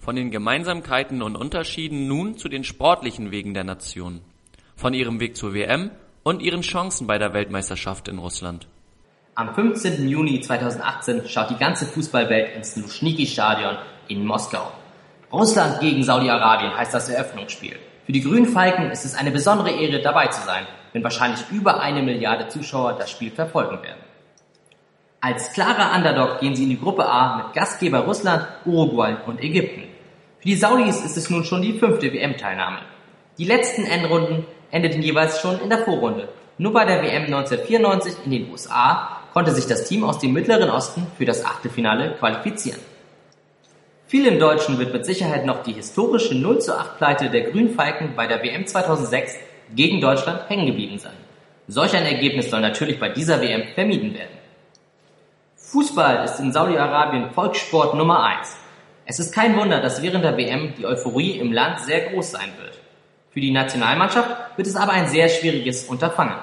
Von 0.00 0.16
den 0.16 0.32
Gemeinsamkeiten 0.32 1.22
und 1.22 1.36
Unterschieden 1.36 2.08
nun 2.08 2.36
zu 2.36 2.48
den 2.48 2.64
sportlichen 2.64 3.30
Wegen 3.30 3.54
der 3.54 3.62
Nation. 3.62 4.22
Von 4.74 4.92
ihrem 4.92 5.20
Weg 5.20 5.36
zur 5.36 5.54
WM 5.54 5.92
und 6.24 6.42
ihren 6.42 6.62
Chancen 6.62 7.06
bei 7.06 7.18
der 7.18 7.32
Weltmeisterschaft 7.32 8.08
in 8.08 8.18
Russland. 8.18 8.66
Am 9.36 9.54
15. 9.54 10.08
Juni 10.08 10.40
2018 10.40 11.28
schaut 11.28 11.50
die 11.50 11.58
ganze 11.58 11.86
Fußballwelt 11.86 12.56
ins 12.56 12.74
Luschniki-Stadion 12.74 13.76
in 14.08 14.26
Moskau. 14.26 14.72
Russland 15.32 15.78
gegen 15.78 16.02
Saudi-Arabien 16.02 16.76
heißt 16.76 16.92
das 16.92 17.08
Eröffnungsspiel. 17.08 17.76
Für 18.06 18.12
die 18.12 18.22
Grünen 18.22 18.46
Falken 18.46 18.92
ist 18.92 19.04
es 19.04 19.16
eine 19.16 19.32
besondere 19.32 19.72
Ehre, 19.72 20.00
dabei 20.00 20.28
zu 20.28 20.40
sein, 20.46 20.64
wenn 20.92 21.02
wahrscheinlich 21.02 21.40
über 21.50 21.80
eine 21.80 22.02
Milliarde 22.02 22.46
Zuschauer 22.46 22.92
das 22.92 23.10
Spiel 23.10 23.32
verfolgen 23.32 23.82
werden. 23.82 24.00
Als 25.20 25.52
klarer 25.52 25.92
Underdog 25.96 26.38
gehen 26.38 26.54
sie 26.54 26.62
in 26.62 26.70
die 26.70 26.78
Gruppe 26.78 27.04
A 27.04 27.38
mit 27.38 27.52
Gastgeber 27.52 28.04
Russland, 28.04 28.46
Uruguay 28.64 29.16
und 29.26 29.42
Ägypten. 29.42 29.82
Für 30.38 30.46
die 30.46 30.54
Saudis 30.54 31.04
ist 31.04 31.16
es 31.16 31.30
nun 31.30 31.42
schon 31.42 31.62
die 31.62 31.72
fünfte 31.72 32.12
WM-Teilnahme. 32.12 32.78
Die 33.38 33.44
letzten 33.44 33.84
Endrunden 33.84 34.46
endeten 34.70 35.02
jeweils 35.02 35.40
schon 35.40 35.60
in 35.60 35.68
der 35.68 35.80
Vorrunde. 35.80 36.28
Nur 36.58 36.72
bei 36.72 36.84
der 36.84 37.02
WM 37.02 37.24
1994 37.24 38.14
in 38.24 38.30
den 38.30 38.50
USA 38.52 39.20
konnte 39.32 39.50
sich 39.50 39.66
das 39.66 39.88
Team 39.88 40.04
aus 40.04 40.20
dem 40.20 40.32
Mittleren 40.32 40.70
Osten 40.70 41.08
für 41.18 41.24
das 41.24 41.44
Achtelfinale 41.44 42.14
qualifizieren. 42.20 42.80
Vielen 44.08 44.38
Deutschen 44.38 44.78
wird 44.78 44.92
mit 44.92 45.04
Sicherheit 45.04 45.44
noch 45.44 45.64
die 45.64 45.72
historische 45.72 46.36
0 46.36 46.60
zu 46.60 46.78
8 46.78 46.96
Pleite 46.96 47.28
der 47.28 47.50
Grünfalken 47.50 48.14
bei 48.14 48.28
der 48.28 48.40
WM 48.40 48.64
2006 48.64 49.34
gegen 49.74 50.00
Deutschland 50.00 50.48
hängen 50.48 50.66
geblieben 50.66 50.96
sein. 51.00 51.16
Solch 51.66 51.92
ein 51.96 52.06
Ergebnis 52.06 52.48
soll 52.48 52.60
natürlich 52.60 53.00
bei 53.00 53.08
dieser 53.08 53.40
WM 53.40 53.64
vermieden 53.74 54.14
werden. 54.14 54.38
Fußball 55.56 56.24
ist 56.24 56.38
in 56.38 56.52
Saudi-Arabien 56.52 57.32
Volkssport 57.32 57.94
Nummer 57.94 58.22
1. 58.22 58.56
Es 59.06 59.18
ist 59.18 59.34
kein 59.34 59.56
Wunder, 59.56 59.80
dass 59.80 60.00
während 60.00 60.22
der 60.22 60.36
WM 60.36 60.74
die 60.78 60.86
Euphorie 60.86 61.40
im 61.40 61.52
Land 61.52 61.80
sehr 61.80 62.08
groß 62.08 62.30
sein 62.30 62.52
wird. 62.60 62.78
Für 63.30 63.40
die 63.40 63.50
Nationalmannschaft 63.50 64.56
wird 64.56 64.68
es 64.68 64.76
aber 64.76 64.92
ein 64.92 65.08
sehr 65.08 65.28
schwieriges 65.28 65.84
Unterfangen. 65.84 66.38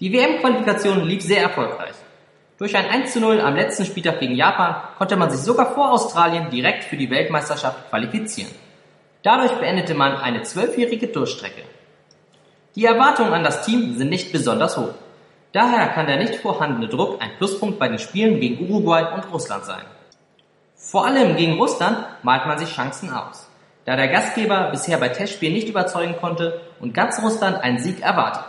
Die 0.00 0.10
WM-Qualifikation 0.10 1.04
lief 1.04 1.22
sehr 1.22 1.42
erfolgreich. 1.42 1.94
Durch 2.62 2.76
ein 2.76 2.88
1 2.88 3.12
zu 3.12 3.18
0 3.18 3.40
am 3.40 3.56
letzten 3.56 3.84
Spieltag 3.84 4.20
gegen 4.20 4.36
Japan 4.36 4.76
konnte 4.96 5.16
man 5.16 5.28
sich 5.28 5.40
sogar 5.40 5.74
vor 5.74 5.90
Australien 5.90 6.48
direkt 6.48 6.84
für 6.84 6.96
die 6.96 7.10
Weltmeisterschaft 7.10 7.90
qualifizieren. 7.90 8.52
Dadurch 9.24 9.50
beendete 9.54 9.94
man 9.94 10.14
eine 10.14 10.42
zwölfjährige 10.42 11.08
Durchstrecke. 11.08 11.62
Die 12.76 12.84
Erwartungen 12.84 13.32
an 13.32 13.42
das 13.42 13.66
Team 13.66 13.96
sind 13.96 14.10
nicht 14.10 14.30
besonders 14.30 14.76
hoch. 14.76 14.94
Daher 15.50 15.88
kann 15.88 16.06
der 16.06 16.18
nicht 16.18 16.36
vorhandene 16.36 16.86
Druck 16.86 17.20
ein 17.20 17.32
Pluspunkt 17.36 17.80
bei 17.80 17.88
den 17.88 17.98
Spielen 17.98 18.38
gegen 18.38 18.70
Uruguay 18.70 19.12
und 19.12 19.32
Russland 19.32 19.64
sein. 19.64 19.82
Vor 20.76 21.04
allem 21.04 21.34
gegen 21.34 21.58
Russland 21.58 22.06
malt 22.22 22.46
man 22.46 22.58
sich 22.58 22.72
Chancen 22.72 23.12
aus, 23.12 23.48
da 23.86 23.96
der 23.96 24.06
Gastgeber 24.06 24.68
bisher 24.70 24.98
bei 24.98 25.08
Testspielen 25.08 25.56
nicht 25.56 25.68
überzeugen 25.68 26.14
konnte 26.20 26.60
und 26.78 26.94
ganz 26.94 27.20
Russland 27.20 27.60
einen 27.60 27.80
Sieg 27.80 28.02
erwartet. 28.02 28.44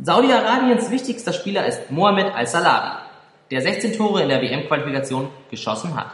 Saudi-Arabiens 0.00 0.88
wichtigster 0.92 1.32
Spieler 1.32 1.66
ist 1.66 1.90
Mohamed 1.90 2.32
Al-Salabi, 2.32 3.03
der 3.54 3.62
16 3.62 3.92
Tore 3.92 4.22
in 4.22 4.28
der 4.28 4.42
WM-Qualifikation 4.42 5.28
geschossen 5.48 5.94
hat. 5.94 6.08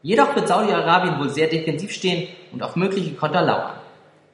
Jedoch 0.00 0.34
wird 0.34 0.48
Saudi-Arabien 0.48 1.18
wohl 1.18 1.28
sehr 1.28 1.46
defensiv 1.46 1.92
stehen 1.92 2.28
und 2.50 2.62
auf 2.62 2.76
mögliche 2.76 3.12
Konter 3.12 3.42
lauern. 3.42 3.74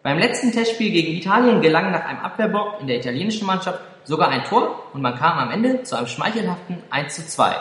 Beim 0.04 0.20
letzten 0.20 0.52
Testspiel 0.52 0.92
gegen 0.92 1.18
Italien 1.18 1.60
gelang 1.60 1.90
nach 1.90 2.04
einem 2.04 2.20
Abwehrblock 2.20 2.80
in 2.80 2.86
der 2.86 2.98
italienischen 2.98 3.44
Mannschaft 3.44 3.80
sogar 4.04 4.28
ein 4.28 4.44
Tor 4.44 4.84
und 4.92 5.02
man 5.02 5.16
kam 5.16 5.36
am 5.36 5.50
Ende 5.50 5.82
zu 5.82 5.96
einem 5.96 6.06
schmeichelhaften 6.06 6.80
1 6.90 7.16
zu 7.16 7.26
2. 7.26 7.56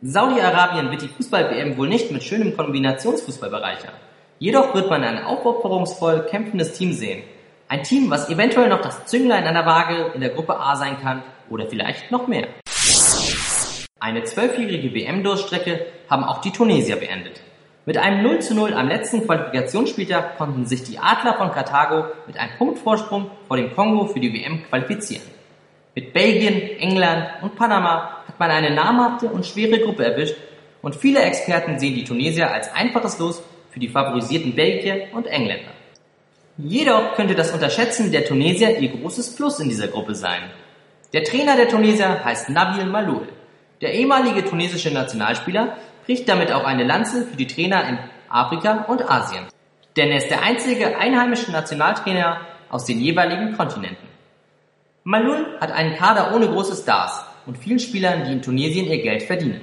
Saudi-Arabien 0.00 0.90
wird 0.90 1.02
die 1.02 1.08
Fußball-WM 1.08 1.76
wohl 1.76 1.88
nicht 1.88 2.10
mit 2.10 2.22
schönem 2.22 2.56
Kombinationsfußball 2.56 3.50
bereichern. 3.50 3.92
Jedoch 4.38 4.74
wird 4.74 4.88
man 4.88 5.04
ein 5.04 5.22
aufopferungsvoll 5.22 6.26
kämpfendes 6.30 6.72
Team 6.72 6.94
sehen. 6.94 7.22
Ein 7.68 7.82
Team, 7.82 8.10
was 8.10 8.30
eventuell 8.30 8.70
noch 8.70 8.80
das 8.80 9.04
Zünglein 9.04 9.46
an 9.46 9.52
der 9.52 9.66
Waage 9.66 10.12
in 10.14 10.22
der 10.22 10.30
Gruppe 10.30 10.58
A 10.58 10.74
sein 10.76 10.98
kann 11.02 11.22
oder 11.50 11.66
vielleicht 11.66 12.10
noch 12.10 12.26
mehr. 12.26 12.48
Eine 14.02 14.24
zwölfjährige 14.24 14.94
WM-Durchstrecke 14.94 15.84
haben 16.08 16.24
auch 16.24 16.40
die 16.40 16.52
Tunesier 16.52 16.96
beendet. 16.96 17.42
Mit 17.84 17.98
einem 17.98 18.22
0 18.22 18.38
zu 18.38 18.54
0 18.54 18.72
am 18.72 18.88
letzten 18.88 19.26
Qualifikationsspieltag 19.26 20.38
konnten 20.38 20.64
sich 20.64 20.82
die 20.84 20.98
Adler 20.98 21.34
von 21.34 21.52
Karthago 21.52 22.06
mit 22.26 22.38
einem 22.38 22.56
Punktvorsprung 22.56 23.30
vor 23.46 23.58
dem 23.58 23.74
Kongo 23.74 24.06
für 24.06 24.20
die 24.20 24.32
WM 24.32 24.64
qualifizieren. 24.70 25.26
Mit 25.94 26.14
Belgien, 26.14 26.78
England 26.78 27.42
und 27.42 27.56
Panama 27.56 28.22
hat 28.26 28.40
man 28.40 28.50
eine 28.50 28.70
namhafte 28.70 29.26
und 29.26 29.44
schwere 29.44 29.78
Gruppe 29.80 30.06
erwischt 30.06 30.36
und 30.80 30.96
viele 30.96 31.20
Experten 31.20 31.78
sehen 31.78 31.94
die 31.94 32.04
Tunesier 32.04 32.50
als 32.50 32.72
einfaches 32.72 33.18
Los 33.18 33.42
für 33.68 33.80
die 33.80 33.88
favorisierten 33.88 34.54
Belgier 34.54 35.08
und 35.12 35.26
Engländer. 35.26 35.72
Jedoch 36.56 37.16
könnte 37.16 37.34
das 37.34 37.52
Unterschätzen 37.52 38.10
der 38.12 38.24
Tunesier 38.24 38.78
ihr 38.78 38.88
großes 38.88 39.36
Plus 39.36 39.60
in 39.60 39.68
dieser 39.68 39.88
Gruppe 39.88 40.14
sein. 40.14 40.40
Der 41.12 41.22
Trainer 41.22 41.56
der 41.56 41.68
Tunesier 41.68 42.24
heißt 42.24 42.48
Nabil 42.48 42.86
Maloul. 42.86 43.28
Der 43.80 43.94
ehemalige 43.94 44.44
tunesische 44.44 44.90
Nationalspieler 44.90 45.76
bricht 46.04 46.28
damit 46.28 46.52
auch 46.52 46.64
eine 46.64 46.84
Lanze 46.84 47.26
für 47.26 47.36
die 47.36 47.46
Trainer 47.46 47.88
in 47.88 47.98
Afrika 48.28 48.84
und 48.88 49.10
Asien. 49.10 49.46
Denn 49.96 50.10
er 50.10 50.18
ist 50.18 50.28
der 50.28 50.42
einzige 50.42 50.98
einheimische 50.98 51.50
Nationaltrainer 51.50 52.42
aus 52.68 52.84
den 52.84 53.00
jeweiligen 53.00 53.56
Kontinenten. 53.56 54.06
Malul 55.04 55.58
hat 55.60 55.72
einen 55.72 55.96
Kader 55.96 56.34
ohne 56.34 56.48
große 56.48 56.76
Stars 56.80 57.24
und 57.46 57.56
vielen 57.56 57.78
Spielern, 57.78 58.24
die 58.24 58.32
in 58.32 58.42
Tunesien 58.42 58.86
ihr 58.86 59.02
Geld 59.02 59.22
verdienen. 59.22 59.62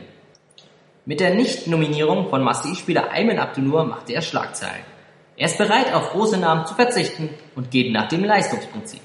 Mit 1.06 1.20
der 1.20 1.36
Nicht-Nominierung 1.36 2.30
von 2.30 2.44
Marseille-Spieler 2.44 3.12
Ayman 3.12 3.38
Abdenour 3.38 3.86
machte 3.86 4.14
er 4.14 4.24
Schlagzeilen. 4.24 4.84
Er 5.38 5.46
ist 5.46 5.60
bereit, 5.60 5.94
auf 5.94 6.10
große 6.10 6.38
Namen 6.38 6.66
zu 6.66 6.74
verzichten 6.74 7.30
und 7.56 7.70
geht 7.70 7.94
nach 7.94 8.08
dem 8.08 8.24
Leistungsprinzip. 8.24 9.02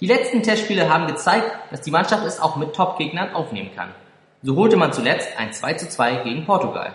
Die 0.00 0.06
letzten 0.06 0.42
Testspiele 0.42 0.92
haben 0.92 1.06
gezeigt, 1.06 1.50
dass 1.70 1.80
die 1.82 1.92
Mannschaft 1.92 2.26
es 2.26 2.40
auch 2.40 2.56
mit 2.56 2.74
Top-Gegnern 2.74 3.32
aufnehmen 3.32 3.70
kann. 3.74 3.94
So 4.46 4.54
holte 4.54 4.76
man 4.76 4.92
zuletzt 4.92 5.36
ein 5.36 5.52
2 5.52 5.74
zu 5.74 5.88
2 5.88 6.22
gegen 6.22 6.44
Portugal. 6.44 6.94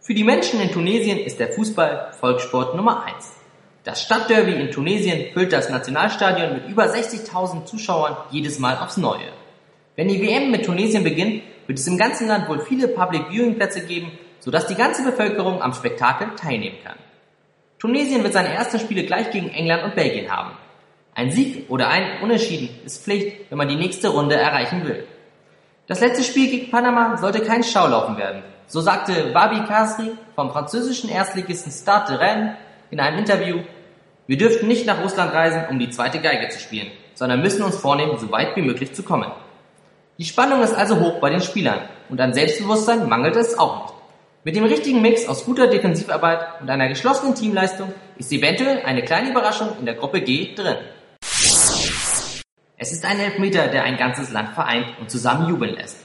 Für 0.00 0.14
die 0.14 0.24
Menschen 0.24 0.62
in 0.62 0.72
Tunesien 0.72 1.18
ist 1.18 1.38
der 1.38 1.52
Fußball 1.52 2.12
Volkssport 2.18 2.74
Nummer 2.74 3.04
1. 3.04 3.34
Das 3.84 4.00
Stadtderby 4.00 4.52
in 4.52 4.70
Tunesien 4.70 5.26
füllt 5.34 5.52
das 5.52 5.68
Nationalstadion 5.68 6.54
mit 6.54 6.68
über 6.68 6.84
60.000 6.84 7.66
Zuschauern 7.66 8.16
jedes 8.30 8.58
Mal 8.58 8.78
aufs 8.78 8.96
Neue. 8.96 9.30
Wenn 9.94 10.08
die 10.08 10.22
WM 10.22 10.50
mit 10.50 10.64
Tunesien 10.64 11.04
beginnt, 11.04 11.42
wird 11.66 11.78
es 11.78 11.86
im 11.86 11.98
ganzen 11.98 12.28
Land 12.28 12.48
wohl 12.48 12.60
viele 12.60 12.88
Public 12.88 13.28
Viewing 13.28 13.56
Plätze 13.56 13.84
geben, 13.84 14.10
sodass 14.40 14.66
die 14.68 14.74
ganze 14.74 15.04
Bevölkerung 15.04 15.60
am 15.60 15.74
Spektakel 15.74 16.28
teilnehmen 16.34 16.78
kann. 16.82 16.96
Tunesien 17.78 18.22
wird 18.22 18.32
seine 18.32 18.54
ersten 18.54 18.80
Spiele 18.80 19.04
gleich 19.04 19.32
gegen 19.32 19.50
England 19.50 19.84
und 19.84 19.94
Belgien 19.94 20.34
haben. 20.34 20.52
Ein 21.14 21.30
Sieg 21.30 21.68
oder 21.68 21.88
ein 21.88 22.22
Unentschieden 22.22 22.70
ist 22.86 23.04
Pflicht, 23.04 23.50
wenn 23.50 23.58
man 23.58 23.68
die 23.68 23.76
nächste 23.76 24.08
Runde 24.08 24.36
erreichen 24.36 24.82
will. 24.86 25.04
Das 25.88 26.00
letzte 26.00 26.24
Spiel 26.24 26.50
gegen 26.50 26.70
Panama 26.70 27.16
sollte 27.16 27.42
kein 27.42 27.62
Schaulaufen 27.62 28.16
werden. 28.16 28.42
So 28.66 28.80
sagte 28.80 29.30
Babi 29.32 29.64
Kasri 29.68 30.10
vom 30.34 30.50
französischen 30.50 31.08
Erstligisten 31.08 31.70
Stade 31.70 32.12
de 32.12 32.16
Rennes 32.16 32.56
in 32.90 32.98
einem 32.98 33.18
Interview, 33.18 33.60
wir 34.26 34.36
dürften 34.36 34.66
nicht 34.66 34.84
nach 34.84 35.00
Russland 35.00 35.32
reisen, 35.32 35.66
um 35.70 35.78
die 35.78 35.90
zweite 35.90 36.20
Geige 36.20 36.48
zu 36.48 36.58
spielen, 36.58 36.90
sondern 37.14 37.40
müssen 37.40 37.62
uns 37.62 37.76
vornehmen, 37.76 38.18
so 38.18 38.32
weit 38.32 38.56
wie 38.56 38.62
möglich 38.62 38.94
zu 38.94 39.04
kommen. 39.04 39.30
Die 40.18 40.24
Spannung 40.24 40.60
ist 40.62 40.74
also 40.74 40.98
hoch 40.98 41.20
bei 41.20 41.30
den 41.30 41.40
Spielern 41.40 41.82
und 42.08 42.20
an 42.20 42.34
Selbstbewusstsein 42.34 43.08
mangelt 43.08 43.36
es 43.36 43.56
auch 43.56 43.84
nicht. 43.84 43.94
Mit 44.42 44.56
dem 44.56 44.64
richtigen 44.64 45.02
Mix 45.02 45.28
aus 45.28 45.44
guter 45.44 45.68
Defensivarbeit 45.68 46.60
und 46.60 46.68
einer 46.68 46.88
geschlossenen 46.88 47.36
Teamleistung 47.36 47.92
ist 48.16 48.32
eventuell 48.32 48.82
eine 48.84 49.04
kleine 49.04 49.30
Überraschung 49.30 49.68
in 49.78 49.86
der 49.86 49.94
Gruppe 49.94 50.20
G 50.20 50.54
drin. 50.54 50.78
Es 52.83 52.91
ist 52.91 53.05
ein 53.05 53.19
Elfmeter, 53.19 53.67
der 53.67 53.83
ein 53.83 53.95
ganzes 53.95 54.31
Land 54.31 54.55
vereint 54.55 54.87
und 54.99 55.11
zusammen 55.11 55.47
jubeln 55.47 55.75
lässt. 55.75 55.97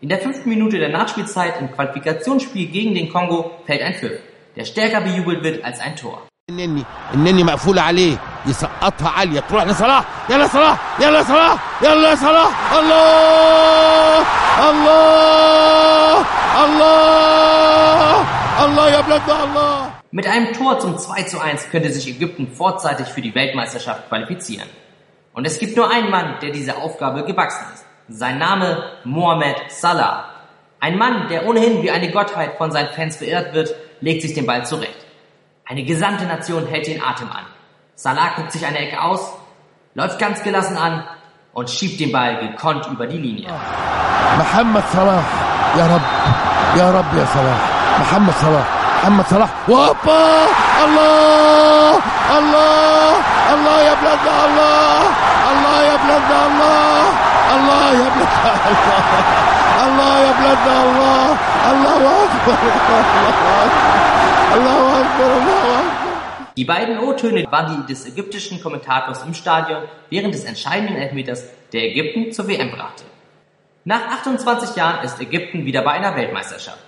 In 0.00 0.08
der 0.08 0.18
fünften 0.18 0.48
Minute 0.48 0.78
der 0.78 0.88
Nachspielzeit 0.88 1.60
im 1.60 1.70
Qualifikationsspiel 1.70 2.68
gegen 2.68 2.94
den 2.94 3.10
Kongo 3.10 3.50
fällt 3.66 3.82
ein 3.82 3.92
Pfiff, 3.92 4.18
der 4.56 4.64
stärker 4.64 5.02
bejubelt 5.02 5.44
wird 5.44 5.62
als 5.62 5.80
ein 5.80 5.94
Tor. 5.94 6.22
النني 6.50 6.84
النني 7.14 7.44
مقفول 7.44 7.78
عليه 7.78 8.16
يسقطها 8.46 9.08
عاليه 9.08 9.40
تروح 9.40 9.64
لصلاح 9.64 10.04
يلا 10.30 10.46
صلاح 10.46 10.76
يلا 11.00 11.22
صلاح 11.22 11.82
يلا 11.82 12.14
صلاح 12.14 12.72
الله 12.78 14.18
الله 14.70 16.24
الله 16.64 18.24
الله 18.64 18.88
يا 18.88 19.00
بلاد 19.00 19.30
الله 19.30 19.90
Mit 20.12 20.26
einem 20.26 20.52
Tor 20.54 20.78
zum 20.80 20.98
2 20.98 21.22
zu 21.24 21.40
1 21.40 21.70
könnte 21.70 21.92
sich 21.92 22.08
Ägypten 22.08 22.48
vorzeitig 22.48 23.08
für 23.08 23.20
die 23.20 23.34
Weltmeisterschaft 23.34 24.08
qualifizieren. 24.08 24.68
Und 25.37 25.45
es 25.45 25.59
gibt 25.59 25.77
nur 25.77 25.87
einen 25.87 26.09
Mann, 26.09 26.39
der 26.41 26.49
dieser 26.49 26.77
Aufgabe 26.77 27.23
gewachsen 27.23 27.63
ist. 27.71 27.85
Sein 28.09 28.39
Name 28.39 28.83
Mohamed 29.03 29.55
Salah. 29.67 30.31
Ein 30.79 30.97
Mann, 30.97 31.27
der 31.27 31.45
ohnehin 31.45 31.83
wie 31.83 31.91
eine 31.91 32.09
Gottheit 32.09 32.57
von 32.57 32.71
seinen 32.71 32.89
Fans 32.93 33.17
verehrt 33.17 33.53
wird, 33.53 33.75
legt 34.01 34.23
sich 34.23 34.33
den 34.33 34.47
Ball 34.47 34.65
zurecht. 34.65 35.05
Eine 35.63 35.83
gesamte 35.83 36.25
Nation 36.25 36.65
hält 36.65 36.87
den 36.87 37.03
Atem 37.03 37.29
an. 37.29 37.45
Salah 37.93 38.29
guckt 38.35 38.51
sich 38.51 38.65
eine 38.65 38.79
Ecke 38.79 38.99
aus, 38.99 39.31
läuft 39.93 40.17
ganz 40.17 40.41
gelassen 40.41 40.75
an 40.75 41.03
und 41.53 41.69
schiebt 41.69 41.99
den 41.99 42.11
Ball 42.11 42.39
gekonnt 42.39 42.87
über 42.87 43.05
die 43.05 43.19
Linie. 43.19 43.49
Mohamed 44.37 44.87
Salah, 44.91 45.23
ja 45.77 45.85
Rabbi, 45.85 46.79
ja 46.79 46.89
Rabbi, 46.89 47.15
ja 47.15 47.25
Salah, 47.27 47.59
Mohamed 47.99 48.37
Salah. 48.39 48.76
محمد 49.02 49.26
صلاح 49.26 49.50
وهوبا 49.68 50.22
الله 50.84 51.98
الله 52.38 53.12
الله 53.54 53.76
يا 53.88 53.94
بلادنا 54.00 54.44
الله 54.46 55.02
الله 55.52 55.76
يا 55.82 55.96
بلادنا 56.02 56.38
الله 56.46 57.02
الله 57.54 57.84
يا 58.00 58.08
بلادنا 58.14 58.52
الله 58.66 59.52
الله 59.86 60.14
يا 60.26 60.32
بلادنا 60.38 60.76
الله 60.84 61.26
الله 61.70 62.00
اكبر 62.24 62.58
الله 64.54 64.84
اكبر 65.00 65.32
الله 65.34 65.40
اكبر 65.40 66.02
Die 66.54 66.66
beiden 66.66 66.98
O-Töne 66.98 67.46
waren 67.50 67.86
die 67.86 67.92
des 67.92 68.06
ägyptischen 68.06 68.62
Kommentators 68.62 69.22
im 69.24 69.32
Stadion 69.32 69.82
während 70.10 70.34
des 70.34 70.44
entscheidenden 70.44 70.96
Elfmeters, 70.96 71.44
der 71.72 71.84
Ägypten 71.84 72.30
zur 72.30 72.46
WM 72.46 72.70
brachte. 72.70 73.04
Nach 73.84 74.02
28 74.18 74.76
Jahren 74.76 75.02
ist 75.02 75.18
Ägypten 75.18 75.64
wieder 75.64 75.80
bei 75.82 75.92
einer 75.92 76.14
Weltmeisterschaft. 76.14 76.84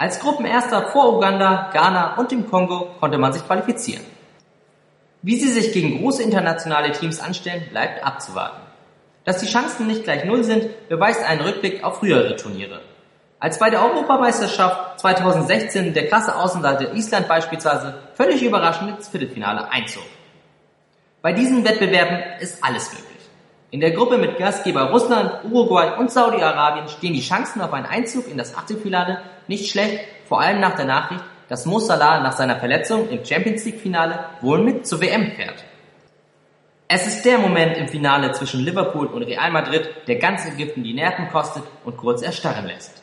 Als 0.00 0.20
Gruppenerster 0.20 0.90
vor 0.92 1.16
Uganda, 1.16 1.70
Ghana 1.72 2.14
und 2.18 2.30
dem 2.30 2.48
Kongo 2.48 2.94
konnte 3.00 3.18
man 3.18 3.32
sich 3.32 3.44
qualifizieren. 3.44 4.04
Wie 5.22 5.34
sie 5.34 5.48
sich 5.50 5.72
gegen 5.72 5.98
große 5.98 6.22
internationale 6.22 6.92
Teams 6.92 7.18
anstellen, 7.18 7.64
bleibt 7.68 8.04
abzuwarten. 8.04 8.62
Dass 9.24 9.38
die 9.38 9.48
Chancen 9.48 9.88
nicht 9.88 10.04
gleich 10.04 10.24
null 10.24 10.44
sind, 10.44 10.88
beweist 10.88 11.24
ein 11.24 11.40
Rückblick 11.40 11.82
auf 11.82 11.98
frühere 11.98 12.36
Turniere. 12.36 12.80
Als 13.40 13.58
bei 13.58 13.70
der 13.70 13.82
Europameisterschaft 13.82 15.00
2016 15.00 15.92
der 15.92 16.06
krasse 16.06 16.36
Außenseiter 16.36 16.94
Island 16.94 17.26
beispielsweise 17.26 17.98
völlig 18.14 18.40
überraschend 18.44 18.96
ins 18.96 19.08
Viertelfinale 19.08 19.68
einzog. 19.68 20.06
Bei 21.22 21.32
diesen 21.32 21.64
Wettbewerben 21.64 22.38
ist 22.38 22.62
alles 22.62 22.92
möglich. 22.92 23.07
In 23.70 23.80
der 23.80 23.90
Gruppe 23.90 24.16
mit 24.16 24.38
Gastgeber 24.38 24.90
Russland, 24.90 25.44
Uruguay 25.44 25.98
und 25.98 26.10
Saudi-Arabien 26.10 26.88
stehen 26.88 27.12
die 27.12 27.20
Chancen 27.20 27.60
auf 27.60 27.74
einen 27.74 27.84
Einzug 27.84 28.26
in 28.26 28.38
das 28.38 28.56
Achtelfinale 28.56 29.18
nicht 29.46 29.70
schlecht, 29.70 30.00
vor 30.26 30.40
allem 30.40 30.58
nach 30.58 30.74
der 30.74 30.86
Nachricht, 30.86 31.22
dass 31.50 31.66
Mo 31.66 31.78
Salah 31.78 32.20
nach 32.20 32.32
seiner 32.32 32.56
Verletzung 32.56 33.10
im 33.10 33.22
Champions 33.26 33.66
League 33.66 33.80
Finale 33.80 34.20
wohl 34.40 34.62
mit 34.62 34.86
zur 34.86 35.02
WM 35.02 35.32
fährt. 35.32 35.64
Es 36.88 37.06
ist 37.06 37.26
der 37.26 37.36
Moment 37.36 37.76
im 37.76 37.88
Finale 37.88 38.32
zwischen 38.32 38.60
Liverpool 38.60 39.06
und 39.08 39.24
Real 39.24 39.50
Madrid, 39.50 39.90
der 40.06 40.16
ganz 40.16 40.46
Ägypten 40.46 40.82
die 40.82 40.94
Nerven 40.94 41.28
kostet 41.28 41.64
und 41.84 41.98
kurz 41.98 42.22
erstarren 42.22 42.66
lässt. 42.66 43.02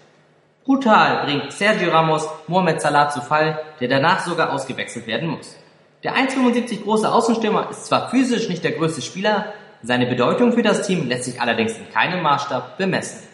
Brutal 0.63 1.25
bringt 1.25 1.51
Sergio 1.51 1.91
Ramos 1.91 2.27
Mohamed 2.47 2.81
Salah 2.81 3.09
zu 3.09 3.21
Fall, 3.21 3.61
der 3.79 3.87
danach 3.87 4.25
sogar 4.25 4.51
ausgewechselt 4.51 5.05
werden 5.05 5.29
muss. 5.29 5.55
Der 6.03 6.15
1,75 6.15 6.81
große 6.81 7.11
Außenstürmer 7.11 7.69
ist 7.69 7.85
zwar 7.85 8.09
physisch 8.09 8.49
nicht 8.49 8.63
der 8.63 8.71
größte 8.71 9.03
Spieler, 9.03 9.53
seine 9.85 10.07
Bedeutung 10.07 10.53
für 10.53 10.63
das 10.63 10.85
Team 10.85 11.07
lässt 11.07 11.25
sich 11.25 11.39
allerdings 11.39 11.77
in 11.77 11.89
keinem 11.91 12.21
Maßstab 12.21 12.77
bemessen. 12.77 13.27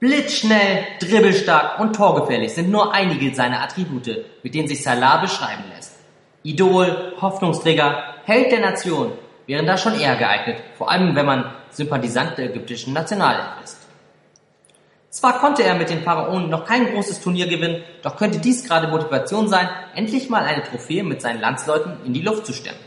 Blitzschnell, 0.00 0.84
dribbelstark 1.00 1.80
und 1.80 1.96
torgefährlich 1.96 2.52
sind 2.52 2.70
nur 2.70 2.94
einige 2.94 3.34
seiner 3.34 3.62
Attribute, 3.62 4.24
mit 4.42 4.54
denen 4.54 4.68
sich 4.68 4.82
Salah 4.82 5.16
beschreiben 5.16 5.64
lässt. 5.74 5.96
Idol, 6.44 7.14
Hoffnungsträger, 7.20 8.14
Held 8.24 8.52
der 8.52 8.60
Nation 8.60 9.12
wären 9.46 9.66
da 9.66 9.76
schon 9.76 9.98
eher 9.98 10.14
geeignet, 10.16 10.62
vor 10.76 10.90
allem 10.90 11.16
wenn 11.16 11.26
man 11.26 11.52
Sympathisant 11.70 12.38
der 12.38 12.50
ägyptischen 12.50 12.92
Nationalelf 12.92 13.62
ist. 13.64 13.78
Zwar 15.10 15.40
konnte 15.40 15.64
er 15.64 15.74
mit 15.74 15.90
den 15.90 16.02
Pharaonen 16.02 16.50
noch 16.50 16.66
kein 16.66 16.92
großes 16.92 17.20
Turnier 17.20 17.48
gewinnen, 17.48 17.82
doch 18.02 18.16
könnte 18.16 18.38
dies 18.38 18.68
gerade 18.68 18.88
Motivation 18.88 19.48
sein, 19.48 19.68
endlich 19.94 20.28
mal 20.28 20.44
eine 20.44 20.62
Trophäe 20.62 21.02
mit 21.02 21.22
seinen 21.22 21.40
Landsleuten 21.40 21.96
in 22.04 22.12
die 22.12 22.22
Luft 22.22 22.46
zu 22.46 22.52
stemmen. 22.52 22.78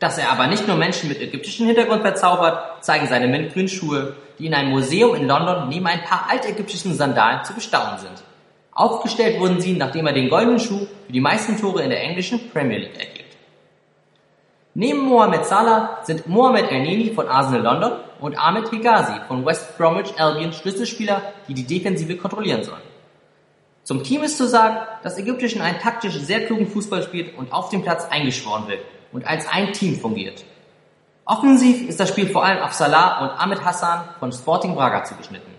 Dass 0.00 0.16
er 0.16 0.32
aber 0.32 0.46
nicht 0.46 0.66
nur 0.66 0.76
Menschen 0.76 1.10
mit 1.10 1.20
ägyptischem 1.20 1.66
Hintergrund 1.66 2.00
verzaubert, 2.00 2.82
zeigen 2.82 3.06
seine 3.06 3.28
mintgrünen 3.28 3.68
Schuhe, 3.68 4.16
die 4.38 4.46
in 4.46 4.54
einem 4.54 4.70
Museum 4.70 5.14
in 5.14 5.28
London 5.28 5.68
neben 5.68 5.86
ein 5.86 6.02
paar 6.02 6.26
altägyptischen 6.30 6.94
Sandalen 6.94 7.44
zu 7.44 7.52
bestaunen 7.52 7.98
sind. 7.98 8.22
Aufgestellt 8.72 9.38
wurden 9.38 9.60
sie, 9.60 9.74
nachdem 9.74 10.06
er 10.06 10.14
den 10.14 10.30
goldenen 10.30 10.58
Schuh 10.58 10.86
für 11.06 11.12
die 11.12 11.20
meisten 11.20 11.60
Tore 11.60 11.82
in 11.82 11.90
der 11.90 12.02
englischen 12.02 12.50
Premier 12.50 12.78
League 12.78 12.96
erhielt. 12.96 13.26
Neben 14.72 15.00
Mohamed 15.00 15.44
Salah 15.44 15.98
sind 16.04 16.26
Mohamed 16.26 16.70
El-Neni 16.70 17.12
von 17.12 17.28
Arsenal 17.28 17.60
London 17.60 17.92
und 18.20 18.38
Ahmed 18.38 18.70
Higazi 18.70 19.20
von 19.28 19.44
West 19.44 19.76
Bromwich 19.76 20.18
Albion 20.18 20.54
Schlüsselspieler, 20.54 21.20
die 21.46 21.54
die 21.54 21.66
Defensive 21.66 22.16
kontrollieren 22.16 22.64
sollen. 22.64 22.80
Zum 23.82 24.02
Team 24.02 24.22
ist 24.22 24.38
zu 24.38 24.48
sagen, 24.48 24.78
dass 25.02 25.18
Ägyptischen 25.18 25.60
einen 25.60 25.78
taktisch 25.78 26.14
sehr 26.14 26.46
klugen 26.46 26.68
Fußball 26.68 27.02
spielt 27.02 27.36
und 27.36 27.52
auf 27.52 27.68
dem 27.68 27.82
Platz 27.82 28.06
eingeschworen 28.10 28.66
wird 28.66 28.80
und 29.12 29.26
als 29.26 29.46
ein 29.48 29.72
Team 29.72 29.98
fungiert. 29.98 30.44
Offensiv 31.24 31.88
ist 31.88 32.00
das 32.00 32.08
Spiel 32.08 32.28
vor 32.28 32.44
allem 32.44 32.62
auf 32.62 32.72
Salah 32.72 33.20
und 33.20 33.40
Ahmed 33.40 33.64
Hassan 33.64 34.04
von 34.18 34.32
Sporting 34.32 34.74
Braga 34.74 35.04
zugeschnitten. 35.04 35.54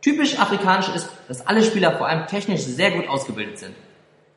Typisch 0.00 0.38
afrikanisch 0.38 0.88
ist, 0.88 1.10
dass 1.28 1.46
alle 1.46 1.62
Spieler 1.62 1.96
vor 1.98 2.06
allem 2.06 2.26
technisch 2.26 2.62
sehr 2.62 2.92
gut 2.92 3.08
ausgebildet 3.08 3.58
sind. 3.58 3.74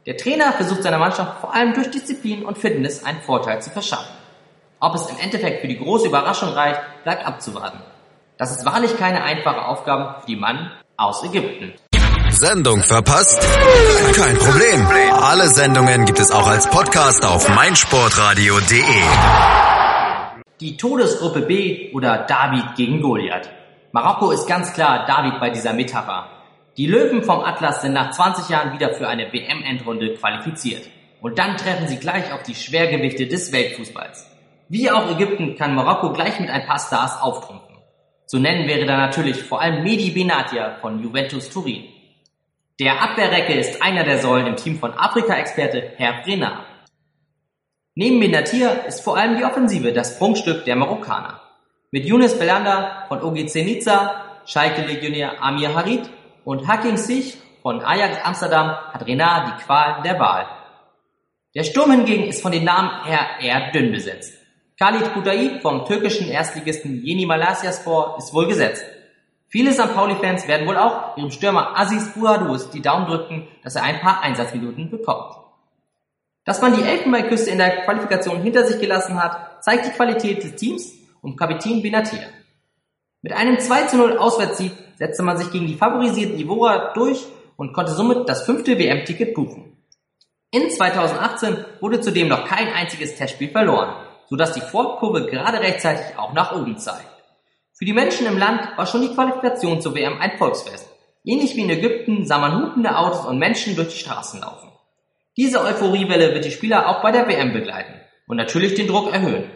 Der 0.06 0.18
Trainer 0.18 0.52
versucht 0.54 0.84
seiner 0.84 0.98
Mannschaft 0.98 1.40
vor 1.40 1.54
allem 1.54 1.74
durch 1.74 1.92
Disziplin 1.92 2.44
und 2.44 2.58
Fitness 2.58 3.04
einen 3.04 3.22
Vorteil 3.22 3.62
zu 3.62 3.70
verschaffen. 3.70 4.16
Ob 4.80 4.96
es 4.96 5.10
im 5.10 5.20
Endeffekt 5.20 5.62
für 5.62 5.68
die 5.68 5.78
große 5.78 6.08
Überraschung 6.08 6.50
reicht, 6.50 6.82
bleibt 7.04 7.26
abzuwarten. 7.26 7.82
Das 8.38 8.52
ist 8.52 8.66
wahrlich 8.66 8.98
keine 8.98 9.24
einfache 9.24 9.66
Aufgabe 9.66 10.22
für 10.22 10.28
die 10.28 10.38
Mann 10.38 10.72
aus 10.98 11.24
Ägypten. 11.24 11.74
Sendung 12.40 12.82
verpasst? 12.84 13.38
Kein 14.16 14.38
Problem. 14.38 14.88
Alle 15.12 15.50
Sendungen 15.50 16.06
gibt 16.06 16.20
es 16.20 16.32
auch 16.32 16.48
als 16.48 16.70
Podcast 16.70 17.26
auf 17.26 17.50
meinsportradio.de. 17.50 18.82
Die 20.62 20.78
Todesgruppe 20.78 21.42
B 21.42 21.92
oder 21.92 22.20
David 22.20 22.76
gegen 22.78 23.02
Goliath. 23.02 23.50
Marokko 23.92 24.32
ist 24.32 24.48
ganz 24.48 24.72
klar 24.72 25.06
David 25.06 25.42
bei 25.42 25.50
dieser 25.50 25.74
Metapher. 25.74 26.30
Die 26.78 26.86
Löwen 26.86 27.24
vom 27.24 27.42
Atlas 27.42 27.82
sind 27.82 27.92
nach 27.92 28.12
20 28.12 28.48
Jahren 28.48 28.72
wieder 28.72 28.94
für 28.94 29.10
eine 29.10 29.34
WM-Endrunde 29.34 30.14
qualifiziert. 30.14 30.88
Und 31.20 31.40
dann 31.40 31.58
treffen 31.58 31.90
sie 31.90 31.98
gleich 31.98 32.32
auf 32.32 32.44
die 32.44 32.56
Schwergewichte 32.56 33.28
des 33.28 33.52
Weltfußballs. 33.52 34.26
Wie 34.70 34.90
auch 34.90 35.12
Ägypten 35.12 35.58
kann 35.58 35.76
Marokko 35.76 36.14
gleich 36.14 36.40
mit 36.40 36.50
ein 36.50 36.66
paar 36.66 36.80
Stars 36.80 37.22
auftrumpfen. 37.22 37.76
Zu 38.28 38.40
nennen 38.40 38.66
wäre 38.70 38.86
da 38.86 38.96
natürlich 38.96 39.44
vor 39.44 39.60
allem 39.60 39.84
Medi 39.84 40.12
Benatia 40.12 40.78
von 40.80 41.04
Juventus 41.04 41.50
Turin. 41.50 41.99
Der 42.80 43.02
Abwehrrecke 43.02 43.56
ist 43.56 43.82
einer 43.82 44.06
der 44.06 44.20
Säulen 44.20 44.48
im 44.48 44.56
Team 44.56 44.80
von 44.80 44.94
Afrika-Experte 44.94 45.92
Herr 45.98 46.22
Brenner. 46.24 46.64
Neben 47.94 48.22
Benatia 48.22 48.70
ist 48.88 49.02
vor 49.02 49.18
allem 49.18 49.36
die 49.38 49.44
Offensive 49.44 49.92
das 49.92 50.18
Prunkstück 50.18 50.64
der 50.64 50.78
Marokkaner. 50.78 51.42
Mit 51.92 52.06
Younes 52.06 52.40
Belanda 52.40 53.04
von 53.10 53.22
OGC 53.22 53.66
Nizza, 53.66 54.24
Schalke-Legionär 54.46 55.44
Amir 55.44 55.76
Harid 55.76 56.10
und 56.46 56.70
Hakim 56.70 56.96
Sich 56.96 57.38
von 57.62 57.82
Ajax 57.82 58.24
Amsterdam 58.24 58.70
hat 58.70 59.06
Renard 59.06 59.50
die 59.50 59.64
Qual 59.66 60.02
der 60.04 60.18
Wahl. 60.18 60.48
Der 61.56 61.66
Sturm 61.66 61.92
hingegen 61.92 62.30
ist 62.30 62.42
von 62.42 62.54
den 62.54 62.64
Namen 62.64 63.04
her 63.04 63.42
eher 63.42 63.72
dünn 63.72 63.92
besetzt. 63.92 64.34
Khalid 64.80 65.14
Kutaib 65.14 65.62
vom 65.62 65.84
türkischen 65.84 66.30
Erstligisten 66.30 67.04
Yeni 67.04 67.26
Malatyaspor 67.26 68.16
ist 68.20 68.34
wohl 68.34 68.48
gesetzt. 68.48 68.86
Viele 69.50 69.74
St. 69.74 69.96
Pauli-Fans 69.96 70.48
werden 70.48 70.68
wohl 70.68 70.78
auch 70.78 71.18
ihrem 71.18 71.32
Stürmer 71.32 71.78
Aziz 71.78 72.14
Buadus 72.14 72.70
die 72.70 72.82
Daumen 72.82 73.08
drücken, 73.08 73.48
dass 73.64 73.76
er 73.76 73.84
ein 73.84 74.00
paar 74.00 74.22
Einsatzminuten 74.22 74.92
bekommt. 74.92 75.36
Dass 76.46 76.62
man 76.62 76.76
die 76.76 76.84
Elfenbeinküste 76.84 77.50
in 77.50 77.58
der 77.58 77.84
Qualifikation 77.84 78.42
hinter 78.44 78.66
sich 78.66 78.80
gelassen 78.80 79.22
hat, 79.22 79.64
zeigt 79.64 79.88
die 79.88 79.92
Qualität 79.92 80.44
des 80.44 80.56
Teams 80.56 80.94
um 81.22 81.36
Kapitän 81.36 81.82
Benatir. 81.82 82.28
Mit 83.22 83.34
einem 83.34 83.60
2 83.60 83.88
zu 83.88 83.98
0 83.98 84.18
Auswärtssieg 84.18 84.72
setzte 84.98 85.24
man 85.24 85.38
sich 85.38 85.52
gegen 85.52 85.68
die 85.68 85.76
favorisierten 85.76 86.40
Ivora 86.40 86.94
durch 86.94 87.26
und 87.58 87.74
konnte 87.74 87.92
somit 87.92 88.30
das 88.30 88.44
fünfte 88.44 88.78
WM-Ticket 88.78 89.34
buchen. 89.34 89.78
In 90.52 90.70
2018 90.70 91.66
wurde 91.82 92.02
zudem 92.02 92.28
noch 92.28 92.46
kein 92.46 92.68
einziges 92.68 93.16
Testspiel 93.16 93.50
verloren, 93.50 93.96
sodass 94.30 94.54
die 94.54 94.62
Vorkurve 94.62 95.26
gerade 95.26 95.60
rechtzeitig 95.60 96.18
auch 96.18 96.34
nach 96.34 96.56
oben 96.56 96.78
zeigt. 96.78 97.19
Für 97.80 97.86
die 97.86 97.94
Menschen 97.94 98.28
im 98.28 98.38
Land 98.38 98.78
war 98.78 98.86
schon 98.86 99.04
die 99.04 99.14
Qualifikation 99.14 99.82
zur 99.82 99.96
WM 99.96 100.20
ein 100.20 100.38
Volksfest. 100.38 100.86
Ähnlich 101.24 101.56
wie 101.56 101.62
in 101.62 101.70
Ägypten 101.70 102.26
sah 102.26 102.38
man 102.38 102.62
hupende 102.62 102.98
Autos 102.98 103.26
und 103.26 103.40
Menschen 103.40 103.78
durch 103.78 103.88
die 103.88 104.00
Straßen 104.00 104.42
laufen. 104.42 104.70
Diese 105.38 105.62
Euphoriewelle 105.62 106.34
wird 106.34 106.44
die 106.44 106.52
Spieler 106.52 106.90
auch 106.90 107.02
bei 107.02 107.14
der 107.14 107.30
WM 107.30 107.54
begleiten 107.54 107.94
und 108.28 108.36
natürlich 108.36 108.76
den 108.76 108.88
Druck 108.88 109.14
erhöhen. 109.14 109.50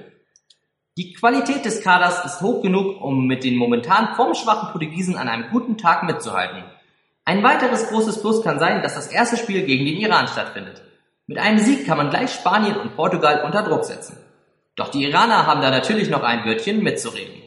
Die 0.95 1.11
Qualität 1.11 1.65
des 1.65 1.83
Kaders 1.83 2.23
ist 2.23 2.39
hoch 2.39 2.61
genug, 2.61 3.01
um 3.01 3.27
mit 3.27 3.43
den 3.43 3.57
momentan 3.57 4.15
formschwachen 4.15 4.69
Portugiesen 4.71 5.17
an 5.17 5.27
einem 5.27 5.49
guten 5.51 5.77
Tag 5.77 6.03
mitzuhalten. 6.03 6.63
Ein 7.25 7.43
weiteres 7.43 7.89
großes 7.89 8.21
Plus 8.21 8.41
kann 8.41 8.57
sein, 8.57 8.81
dass 8.83 8.95
das 8.95 9.07
erste 9.07 9.35
Spiel 9.35 9.63
gegen 9.65 9.83
den 9.83 9.97
Iran 9.97 10.29
stattfindet. 10.29 10.81
Mit 11.27 11.39
einem 11.39 11.59
Sieg 11.59 11.85
kann 11.85 11.97
man 11.97 12.09
gleich 12.09 12.31
Spanien 12.31 12.77
und 12.77 12.95
Portugal 12.95 13.43
unter 13.45 13.63
Druck 13.63 13.83
setzen. 13.83 14.15
Doch 14.77 14.87
die 14.87 15.03
Iraner 15.03 15.45
haben 15.45 15.61
da 15.61 15.71
natürlich 15.71 16.09
noch 16.09 16.23
ein 16.23 16.45
Wörtchen 16.45 16.81
mitzureden. 16.81 17.42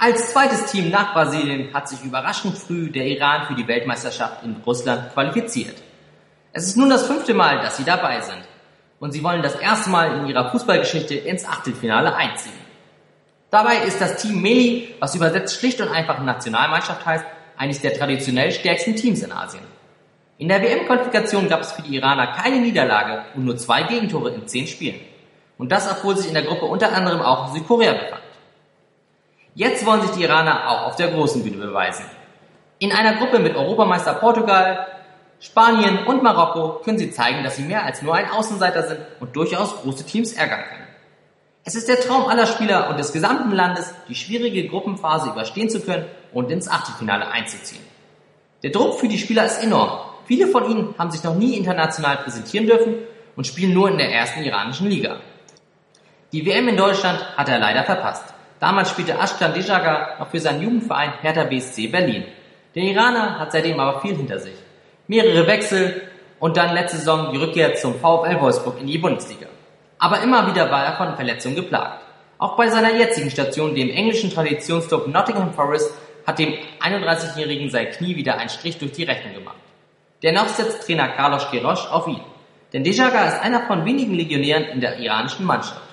Als 0.00 0.30
zweites 0.30 0.66
Team 0.66 0.90
nach 0.90 1.12
Brasilien 1.12 1.74
hat 1.74 1.88
sich 1.88 2.04
überraschend 2.04 2.56
früh 2.56 2.88
der 2.88 3.04
Iran 3.04 3.48
für 3.48 3.54
die 3.54 3.66
Weltmeisterschaft 3.66 4.44
in 4.44 4.54
Russland 4.64 5.12
qualifiziert. 5.12 5.74
Es 6.52 6.68
ist 6.68 6.76
nun 6.76 6.88
das 6.88 7.04
fünfte 7.04 7.34
Mal, 7.34 7.60
dass 7.62 7.78
sie 7.78 7.84
dabei 7.84 8.20
sind. 8.20 8.44
und 9.00 9.12
sie 9.12 9.22
wollen 9.22 9.42
das 9.42 9.54
erste 9.54 9.90
Mal 9.90 10.18
in 10.18 10.26
ihrer 10.26 10.50
Fußballgeschichte 10.50 11.14
ins 11.14 11.44
Achtelfinale 11.44 12.14
einziehen. 12.14 12.58
Dabei 13.50 13.78
ist 13.78 14.00
das 14.00 14.20
Team 14.22 14.42
Meli, 14.42 14.94
was 14.98 15.14
übersetzt 15.14 15.58
schlicht 15.58 15.80
und 15.80 15.88
einfach 15.88 16.20
Nationalmannschaft 16.20 17.06
heißt, 17.06 17.24
eines 17.56 17.80
der 17.80 17.94
traditionell 17.94 18.50
stärksten 18.50 18.96
Teams 18.96 19.22
in 19.22 19.30
Asien. 19.30 19.62
In 20.38 20.48
der 20.48 20.62
WM-Qualifikation 20.62 21.48
gab 21.48 21.60
es 21.60 21.72
für 21.72 21.82
die 21.82 21.96
Iraner 21.96 22.28
keine 22.28 22.60
Niederlage 22.60 23.24
und 23.34 23.44
nur 23.44 23.56
zwei 23.56 23.84
Gegentore 23.84 24.30
in 24.30 24.46
zehn 24.46 24.66
Spielen. 24.66 25.00
Und 25.58 25.70
das, 25.72 25.90
obwohl 25.90 26.16
sich 26.16 26.28
in 26.28 26.34
der 26.34 26.44
Gruppe 26.44 26.66
unter 26.66 26.92
anderem 26.92 27.20
auch 27.20 27.52
Südkorea 27.52 27.92
befand. 27.92 28.22
Jetzt 29.58 29.84
wollen 29.84 30.02
sich 30.02 30.12
die 30.12 30.22
Iraner 30.22 30.70
auch 30.70 30.86
auf 30.86 30.94
der 30.94 31.08
großen 31.08 31.42
Bühne 31.42 31.56
beweisen. 31.56 32.04
In 32.78 32.92
einer 32.92 33.16
Gruppe 33.16 33.40
mit 33.40 33.56
Europameister 33.56 34.14
Portugal, 34.14 34.86
Spanien 35.40 36.06
und 36.06 36.22
Marokko 36.22 36.80
können 36.84 36.96
sie 36.96 37.10
zeigen, 37.10 37.42
dass 37.42 37.56
sie 37.56 37.64
mehr 37.64 37.84
als 37.84 38.00
nur 38.00 38.14
ein 38.14 38.30
Außenseiter 38.30 38.86
sind 38.86 39.00
und 39.18 39.34
durchaus 39.34 39.74
große 39.82 40.06
Teams 40.06 40.32
ärgern 40.32 40.60
können. 40.60 40.86
Es 41.64 41.74
ist 41.74 41.88
der 41.88 41.98
Traum 41.98 42.28
aller 42.28 42.46
Spieler 42.46 42.88
und 42.88 43.00
des 43.00 43.12
gesamten 43.12 43.50
Landes, 43.50 43.92
die 44.08 44.14
schwierige 44.14 44.68
Gruppenphase 44.68 45.30
überstehen 45.30 45.68
zu 45.68 45.80
können 45.80 46.06
und 46.32 46.52
ins 46.52 46.68
Achtelfinale 46.68 47.26
einzuziehen. 47.28 47.82
Der 48.62 48.70
Druck 48.70 49.00
für 49.00 49.08
die 49.08 49.18
Spieler 49.18 49.44
ist 49.44 49.60
enorm. 49.60 49.98
Viele 50.26 50.46
von 50.46 50.70
ihnen 50.70 50.94
haben 51.00 51.10
sich 51.10 51.24
noch 51.24 51.34
nie 51.34 51.56
international 51.56 52.18
präsentieren 52.18 52.68
dürfen 52.68 52.94
und 53.34 53.48
spielen 53.48 53.74
nur 53.74 53.90
in 53.90 53.98
der 53.98 54.12
ersten 54.12 54.44
iranischen 54.44 54.86
Liga. 54.88 55.16
Die 56.30 56.46
WM 56.46 56.68
in 56.68 56.76
Deutschland 56.76 57.36
hat 57.36 57.48
er 57.48 57.58
leider 57.58 57.82
verpasst. 57.82 58.34
Damals 58.60 58.90
spielte 58.90 59.18
Ashkan 59.18 59.54
Dejaga 59.54 60.16
noch 60.18 60.28
für 60.28 60.40
seinen 60.40 60.62
Jugendverein 60.62 61.12
Hertha 61.20 61.44
BSC 61.44 61.88
Berlin. 61.88 62.24
Der 62.74 62.82
Iraner 62.82 63.38
hat 63.38 63.52
seitdem 63.52 63.78
aber 63.78 64.00
viel 64.00 64.16
hinter 64.16 64.38
sich. 64.38 64.56
Mehrere 65.06 65.46
Wechsel 65.46 66.02
und 66.40 66.56
dann 66.56 66.74
letzte 66.74 66.98
Saison 66.98 67.32
die 67.32 67.38
Rückkehr 67.38 67.74
zum 67.74 67.94
VfL 67.94 68.40
Wolfsburg 68.40 68.80
in 68.80 68.86
die 68.86 68.98
Bundesliga. 68.98 69.46
Aber 69.98 70.20
immer 70.22 70.46
wieder 70.46 70.70
war 70.70 70.84
er 70.84 70.96
von 70.96 71.14
Verletzungen 71.16 71.56
geplagt. 71.56 72.04
Auch 72.38 72.56
bei 72.56 72.68
seiner 72.68 72.94
jetzigen 72.94 73.30
Station, 73.30 73.74
dem 73.74 73.90
englischen 73.90 74.30
Traditionsclub 74.30 75.08
Nottingham 75.08 75.52
Forest, 75.54 75.92
hat 76.26 76.38
dem 76.38 76.54
31-Jährigen 76.80 77.70
sein 77.70 77.90
Knie 77.90 78.14
wieder 78.14 78.38
einen 78.38 78.48
Strich 78.48 78.78
durch 78.78 78.92
die 78.92 79.04
Rechnung 79.04 79.34
gemacht. 79.34 79.56
Dennoch 80.22 80.48
setzt 80.48 80.84
Trainer 80.84 81.08
Carlos 81.08 81.48
Queiroz 81.48 81.86
auf 81.86 82.06
ihn. 82.06 82.20
Denn 82.72 82.84
Dejaga 82.84 83.28
ist 83.28 83.40
einer 83.40 83.66
von 83.66 83.84
wenigen 83.84 84.14
Legionären 84.14 84.64
in 84.64 84.80
der 84.80 84.98
iranischen 84.98 85.46
Mannschaft. 85.46 85.87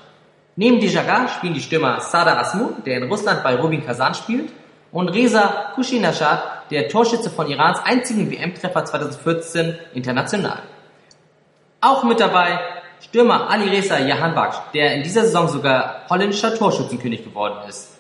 Neben 0.58 0.80
Dejaga 0.80 1.28
spielen 1.28 1.54
die 1.54 1.62
Stürmer 1.62 2.00
Sada 2.00 2.38
Asmun, 2.38 2.84
der 2.86 2.98
in 2.98 3.10
Russland 3.10 3.44
bei 3.44 3.56
Rubin 3.56 3.86
Kazan 3.86 4.14
spielt, 4.14 4.52
und 4.92 5.10
Reza 5.10 5.72
Kushinashad, 5.76 6.72
der 6.72 6.88
Torschütze 6.88 7.30
von 7.30 7.50
Irans 7.50 7.80
einzigen 7.84 8.32
WM-Treffer 8.32 8.86
2014 8.86 9.78
international. 9.94 10.60
Auch 11.82 12.06
mit 12.06 12.22
dabei 12.22 12.60
Stürmer 13.02 13.50
Ali 13.50 13.70
Reza 13.70 14.00
Jahanbakhsh, 14.00 14.56
der 14.74 14.94
in 14.96 15.04
dieser 15.04 15.24
Saison 15.24 15.50
sogar 15.50 16.06
holländischer 16.10 16.56
Torschützenkönig 16.56 17.26
geworden 17.26 17.68
ist. 17.68 18.00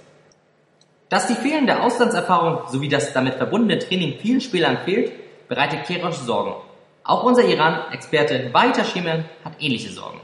Dass 1.09 1.27
die 1.27 1.35
fehlende 1.35 1.81
Auslandserfahrung 1.81 2.69
sowie 2.69 2.87
das 2.87 3.11
damit 3.11 3.35
verbundene 3.35 3.79
Training 3.79 4.17
vielen 4.19 4.39
Spielern 4.39 4.77
fehlt, 4.85 5.11
bereitet 5.49 5.83
Kerosh 5.85 6.15
Sorgen. 6.15 6.55
Auch 7.03 7.23
unser 7.23 7.43
Iran-Experte 7.43 8.49
Walter 8.53 8.85
Schemen 8.85 9.25
hat 9.43 9.53
ähnliche 9.59 9.89
Sorgen. 9.89 10.21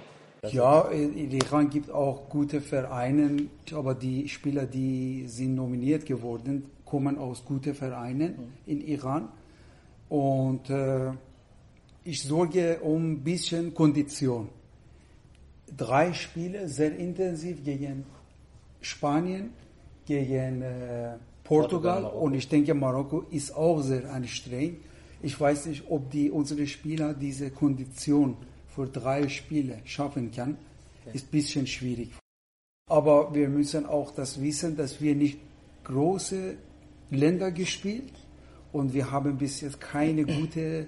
Ja, 0.50 0.90
in 0.90 1.32
Iran 1.32 1.70
gibt 1.70 1.92
auch 1.92 2.28
gute 2.28 2.62
Vereine, 2.62 3.44
aber 3.74 3.94
die 3.94 4.28
Spieler, 4.28 4.66
die 4.66 5.26
sind 5.28 5.54
nominiert 5.54 6.04
geworden, 6.04 6.64
kommen 6.84 7.20
aus 7.20 7.46
guten 7.46 7.76
Vereinen 7.76 8.52
in 8.66 8.82
Iran. 8.82 9.30
Und 10.10 10.68
äh, 10.72 11.12
ich 12.04 12.24
sorge 12.24 12.80
um 12.80 13.12
ein 13.12 13.24
bisschen 13.24 13.76
Kondition. 13.76 14.50
Drei 15.78 16.12
Spiele 16.12 16.68
sehr 16.68 16.98
intensiv 16.98 17.64
gegen 17.64 18.04
Spanien, 18.82 19.52
gegen 20.08 20.64
äh, 20.64 21.18
Portugal, 21.44 22.02
Portugal 22.02 22.06
und 22.06 22.34
ich 22.34 22.50
denke 22.50 22.74
Marokko 22.74 23.26
ist 23.30 23.56
auch 23.56 23.82
sehr 23.82 24.12
anstrengend. 24.12 24.80
Ich 25.22 25.40
weiß 25.40 25.68
nicht, 25.68 25.84
ob 25.88 26.10
die 26.10 26.32
unsere 26.32 26.66
Spieler 26.66 27.14
diese 27.14 27.52
Kondition 27.52 28.38
für 28.76 28.88
drei 28.88 29.28
Spiele 29.28 29.80
schaffen 29.86 30.32
kann, 30.32 30.58
ist 31.14 31.28
ein 31.28 31.32
bisschen 31.32 31.68
schwierig. 31.68 32.12
Aber 32.90 33.34
wir 33.34 33.50
müssen 33.50 33.86
auch 33.86 34.12
das 34.12 34.42
wissen, 34.42 34.76
dass 34.76 35.02
wir 35.02 35.16
nicht 35.16 35.40
große 35.84 36.56
Länder 37.10 37.52
gespielt 37.52 38.14
und 38.72 38.94
wir 38.94 39.12
haben 39.12 39.38
bis 39.38 39.62
jetzt 39.62 39.80
keine 39.80 40.26
gute 40.26 40.88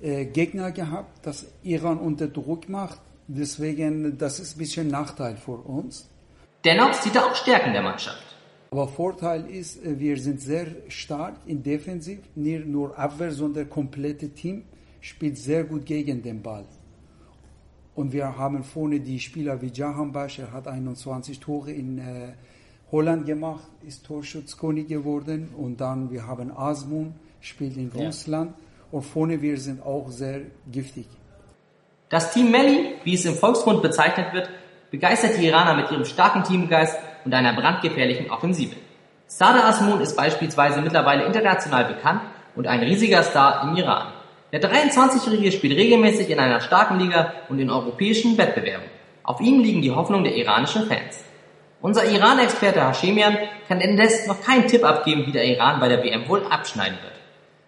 äh, 0.00 0.26
Gegner 0.26 0.72
gehabt, 0.72 1.26
das 1.26 1.46
Iran 1.62 1.98
unter 1.98 2.28
Druck 2.28 2.68
macht. 2.68 3.00
Deswegen, 3.28 4.18
das 4.18 4.40
ist 4.40 4.56
ein 4.56 4.58
bisschen 4.58 4.88
Nachteil 4.88 5.36
für 5.36 5.52
uns. 5.52 6.08
Dennoch 6.64 6.92
sieht 6.94 7.14
er 7.14 7.26
auch 7.26 7.34
Stärken 7.34 7.72
der 7.72 7.82
Mannschaft. 7.82 8.22
Aber 8.70 8.88
Vorteil 8.88 9.48
ist, 9.50 9.84
äh, 9.84 9.98
wir 9.98 10.18
sind 10.18 10.40
sehr 10.40 10.66
stark 10.88 11.36
in 11.46 11.62
Defensiv, 11.62 12.20
nicht 12.34 12.66
nur 12.66 12.98
Abwehr, 12.98 13.30
sondern 13.30 13.68
komplette 13.68 14.30
Team 14.30 14.64
spielt 15.00 15.36
sehr 15.36 15.64
gut 15.64 15.84
gegen 15.84 16.22
den 16.22 16.42
Ball. 16.42 16.64
Und 17.94 18.12
wir 18.12 18.38
haben 18.38 18.64
vorne 18.64 19.00
die 19.00 19.20
Spieler 19.20 19.60
wie 19.60 19.70
Jahan 19.72 20.12
Bash, 20.12 20.38
er 20.38 20.52
hat 20.52 20.66
21 20.66 21.40
Tore 21.40 21.72
in 21.72 21.98
äh, 21.98 22.32
Holland 22.90 23.26
gemacht, 23.26 23.68
ist 23.86 24.06
Torschutzkönig 24.06 24.88
geworden. 24.88 25.50
Und 25.56 25.80
dann 25.80 26.10
wir 26.10 26.26
haben 26.26 26.56
Asmun, 26.56 27.14
spielt 27.40 27.76
in 27.76 27.90
ja. 27.94 28.06
Russland. 28.06 28.54
Und 28.90 29.02
vorne 29.02 29.40
wir 29.42 29.58
sind 29.58 29.84
auch 29.84 30.10
sehr 30.10 30.42
giftig. 30.70 31.06
Das 32.08 32.32
Team 32.32 32.50
Melli, 32.50 32.94
wie 33.04 33.14
es 33.14 33.24
im 33.24 33.34
Volksmund 33.34 33.82
bezeichnet 33.82 34.34
wird, 34.34 34.50
begeistert 34.90 35.38
die 35.38 35.46
Iraner 35.46 35.74
mit 35.74 35.90
ihrem 35.90 36.04
starken 36.04 36.44
Teamgeist 36.44 36.98
und 37.24 37.32
einer 37.32 37.54
brandgefährlichen 37.54 38.30
Offensive. 38.30 38.76
Sada 39.26 39.66
Asmun 39.66 40.00
ist 40.02 40.14
beispielsweise 40.14 40.82
mittlerweile 40.82 41.24
international 41.24 41.86
bekannt 41.86 42.20
und 42.54 42.66
ein 42.66 42.80
riesiger 42.80 43.22
Star 43.22 43.62
im 43.62 43.76
Iran. 43.76 44.11
Der 44.52 44.60
23-Jährige 44.60 45.50
spielt 45.50 45.78
regelmäßig 45.78 46.28
in 46.28 46.38
einer 46.38 46.60
starken 46.60 46.98
Liga 46.98 47.32
und 47.48 47.58
in 47.58 47.70
europäischen 47.70 48.36
Wettbewerben. 48.36 48.84
Auf 49.22 49.40
ihm 49.40 49.60
liegen 49.60 49.80
die 49.80 49.92
Hoffnungen 49.92 50.24
der 50.24 50.36
iranischen 50.36 50.88
Fans. 50.88 51.24
Unser 51.80 52.04
Iran-Experte 52.04 52.86
Hashemian 52.86 53.38
kann 53.66 53.80
indes 53.80 54.26
noch 54.26 54.42
keinen 54.42 54.68
Tipp 54.68 54.84
abgeben, 54.84 55.24
wie 55.26 55.32
der 55.32 55.46
Iran 55.46 55.80
bei 55.80 55.88
der 55.88 56.04
WM 56.04 56.28
wohl 56.28 56.42
abschneiden 56.50 56.98
wird. 57.02 57.14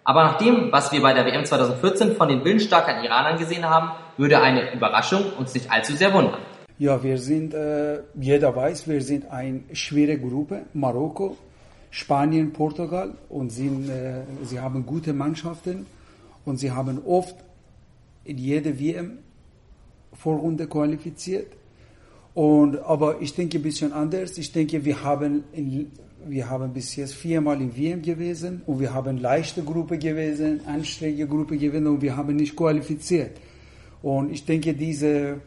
Aber 0.04 0.24
nach 0.24 0.36
dem, 0.36 0.70
was 0.72 0.92
wir 0.92 1.00
bei 1.00 1.14
der 1.14 1.24
WM 1.24 1.46
2014 1.46 2.16
von 2.16 2.28
den 2.28 2.44
willensstarken 2.44 3.02
Iranern 3.02 3.38
gesehen 3.38 3.64
haben, 3.64 3.92
würde 4.18 4.42
eine 4.42 4.74
Überraschung 4.74 5.32
uns 5.38 5.54
nicht 5.54 5.72
allzu 5.72 5.94
sehr 5.94 6.12
wundern. 6.12 6.42
Ja, 6.76 7.02
wir 7.02 7.16
sind, 7.16 7.54
äh, 7.54 8.00
jeder 8.14 8.54
weiß, 8.54 8.86
wir 8.88 9.00
sind 9.00 9.30
eine 9.30 9.62
schwere 9.72 10.18
Gruppe. 10.18 10.66
Marokko, 10.74 11.38
Spanien, 11.88 12.52
Portugal 12.52 13.14
und 13.30 13.48
sind, 13.48 13.88
äh, 13.88 14.24
sie 14.42 14.60
haben 14.60 14.84
gute 14.84 15.14
Mannschaften. 15.14 15.86
Und 16.44 16.58
sie 16.58 16.70
haben 16.70 17.00
oft 17.04 17.36
in 18.24 18.38
jede 18.38 18.78
WM 18.78 19.18
Vorrunde 20.12 20.66
qualifiziert. 20.66 21.48
Und, 22.34 22.78
aber 22.78 23.20
ich 23.20 23.34
denke 23.34 23.58
ein 23.58 23.62
bisschen 23.62 23.92
anders. 23.92 24.38
Ich 24.38 24.52
denke, 24.52 24.84
wir 24.84 25.02
haben, 25.02 25.44
in, 25.52 25.90
wir 26.26 26.48
haben 26.48 26.72
bis 26.72 26.96
jetzt 26.96 27.14
viermal 27.14 27.60
in 27.60 27.76
WM 27.76 28.02
gewesen 28.02 28.62
und 28.66 28.80
wir 28.80 28.92
haben 28.92 29.18
leichte 29.18 29.62
Gruppe 29.62 29.98
gewesen, 29.98 30.60
anstrengende 30.66 31.28
Gruppe 31.28 31.56
gewesen 31.56 31.86
und 31.86 32.02
wir 32.02 32.16
haben 32.16 32.36
nicht 32.36 32.56
qualifiziert. 32.56 33.32
Und 34.02 34.32
ich 34.32 34.44
denke, 34.44 34.74
diese 34.74 35.40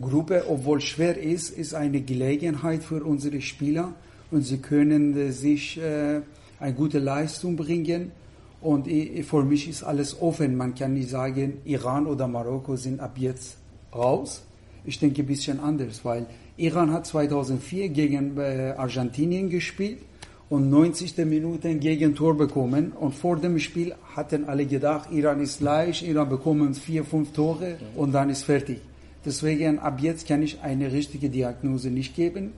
Gruppe, 0.00 0.44
obwohl 0.48 0.80
schwer 0.80 1.18
ist, 1.18 1.50
ist 1.50 1.74
eine 1.74 2.00
Gelegenheit 2.00 2.84
für 2.84 3.04
unsere 3.04 3.40
Spieler 3.40 3.94
und 4.30 4.42
sie 4.42 4.58
können 4.58 5.32
sich 5.32 5.78
äh, 5.78 6.20
eine 6.60 6.74
gute 6.74 6.98
Leistung 6.98 7.56
bringen 7.56 8.12
und 8.60 8.88
für 8.88 9.44
mich 9.44 9.68
ist 9.68 9.82
alles 9.82 10.20
offen. 10.20 10.56
Man 10.56 10.74
kann 10.74 10.94
nicht 10.94 11.10
sagen, 11.10 11.58
Iran 11.64 12.06
oder 12.06 12.26
Marokko 12.26 12.76
sind 12.76 13.00
ab 13.00 13.16
jetzt 13.16 13.56
raus. 13.94 14.42
Ich 14.84 14.98
denke 14.98 15.22
ein 15.22 15.26
bisschen 15.26 15.60
anders, 15.60 16.04
weil 16.04 16.26
Iran 16.56 16.92
hat 16.92 17.06
2004 17.06 17.88
gegen 17.90 18.38
äh, 18.38 18.74
Argentinien 18.76 19.50
gespielt 19.50 19.98
und 20.48 20.70
90. 20.70 21.16
Minuten 21.26 21.80
gegen 21.80 22.14
Tor 22.14 22.36
bekommen. 22.36 22.92
Und 22.92 23.14
vor 23.14 23.36
dem 23.36 23.58
Spiel 23.58 23.94
hatten 24.14 24.44
alle 24.44 24.64
gedacht, 24.64 25.10
Iran 25.10 25.40
ist 25.40 25.60
leicht, 25.60 26.02
Iran 26.02 26.28
bekommen 26.28 26.74
vier, 26.74 27.04
fünf 27.04 27.32
Tore 27.32 27.76
und 27.96 28.12
dann 28.12 28.30
ist 28.30 28.44
fertig. 28.44 28.80
Deswegen 29.24 29.80
ab 29.80 29.98
jetzt 30.00 30.28
kann 30.28 30.42
ich 30.42 30.60
eine 30.62 30.92
richtige 30.92 31.28
Diagnose 31.28 31.90
nicht 31.90 32.14
geben. 32.14 32.52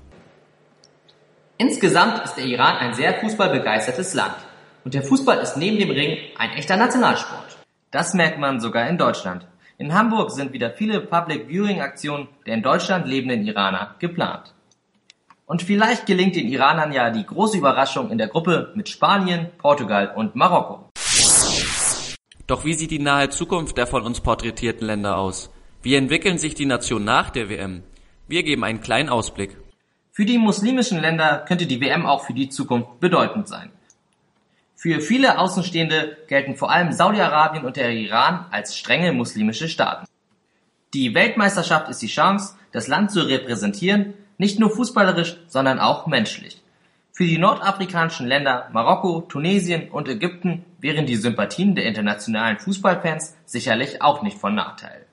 Insgesamt 1.56 2.24
ist 2.24 2.34
der 2.34 2.44
Iran 2.44 2.76
ein 2.76 2.94
sehr 2.94 3.14
fußballbegeistertes 3.14 4.14
Land. 4.14 4.36
Und 4.84 4.94
der 4.94 5.02
Fußball 5.02 5.38
ist 5.38 5.56
neben 5.56 5.78
dem 5.78 5.90
Ring 5.90 6.18
ein 6.36 6.50
echter 6.50 6.76
Nationalsport. 6.76 7.58
Das 7.90 8.14
merkt 8.14 8.38
man 8.38 8.60
sogar 8.60 8.88
in 8.88 8.98
Deutschland. 8.98 9.46
In 9.78 9.94
Hamburg 9.94 10.30
sind 10.30 10.52
wieder 10.52 10.70
viele 10.70 11.00
Public 11.00 11.48
Viewing 11.48 11.80
Aktionen 11.80 12.28
der 12.46 12.54
in 12.54 12.62
Deutschland 12.62 13.06
lebenden 13.06 13.46
Iraner 13.46 13.94
geplant. 13.98 14.54
Und 15.46 15.62
vielleicht 15.62 16.04
gelingt 16.06 16.36
den 16.36 16.48
Iranern 16.48 16.92
ja 16.92 17.10
die 17.10 17.24
große 17.24 17.56
Überraschung 17.56 18.10
in 18.10 18.18
der 18.18 18.28
Gruppe 18.28 18.72
mit 18.74 18.88
Spanien, 18.88 19.48
Portugal 19.56 20.12
und 20.14 20.36
Marokko. 20.36 20.90
Doch 22.46 22.64
wie 22.64 22.74
sieht 22.74 22.90
die 22.90 22.98
nahe 22.98 23.30
Zukunft 23.30 23.78
der 23.78 23.86
von 23.86 24.02
uns 24.02 24.20
porträtierten 24.20 24.86
Länder 24.86 25.16
aus? 25.16 25.50
Wie 25.82 25.94
entwickeln 25.94 26.38
sich 26.38 26.54
die 26.54 26.66
Nationen 26.66 27.04
nach 27.04 27.30
der 27.30 27.48
WM? 27.48 27.82
Wir 28.26 28.42
geben 28.42 28.64
einen 28.64 28.80
kleinen 28.80 29.08
Ausblick. 29.08 29.56
Für 30.12 30.24
die 30.24 30.38
muslimischen 30.38 31.00
Länder 31.00 31.44
könnte 31.46 31.66
die 31.66 31.80
WM 31.80 32.04
auch 32.04 32.24
für 32.24 32.34
die 32.34 32.48
Zukunft 32.48 33.00
bedeutend 33.00 33.48
sein. 33.48 33.70
Für 34.80 35.00
viele 35.00 35.40
Außenstehende 35.40 36.18
gelten 36.28 36.54
vor 36.54 36.70
allem 36.70 36.92
Saudi-Arabien 36.92 37.64
und 37.64 37.74
der 37.74 37.90
Iran 37.90 38.46
als 38.52 38.76
strenge 38.76 39.10
muslimische 39.10 39.68
Staaten. 39.68 40.06
Die 40.94 41.16
Weltmeisterschaft 41.16 41.88
ist 41.88 42.00
die 42.00 42.06
Chance, 42.06 42.54
das 42.70 42.86
Land 42.86 43.10
zu 43.10 43.22
repräsentieren, 43.22 44.14
nicht 44.36 44.60
nur 44.60 44.70
fußballerisch, 44.70 45.36
sondern 45.48 45.80
auch 45.80 46.06
menschlich. 46.06 46.62
Für 47.10 47.24
die 47.24 47.38
nordafrikanischen 47.38 48.28
Länder 48.28 48.68
Marokko, 48.72 49.22
Tunesien 49.22 49.90
und 49.90 50.08
Ägypten 50.08 50.64
wären 50.78 51.06
die 51.06 51.16
Sympathien 51.16 51.74
der 51.74 51.86
internationalen 51.86 52.60
Fußballfans 52.60 53.34
sicherlich 53.46 54.00
auch 54.00 54.22
nicht 54.22 54.38
von 54.38 54.54
Nachteil. 54.54 55.06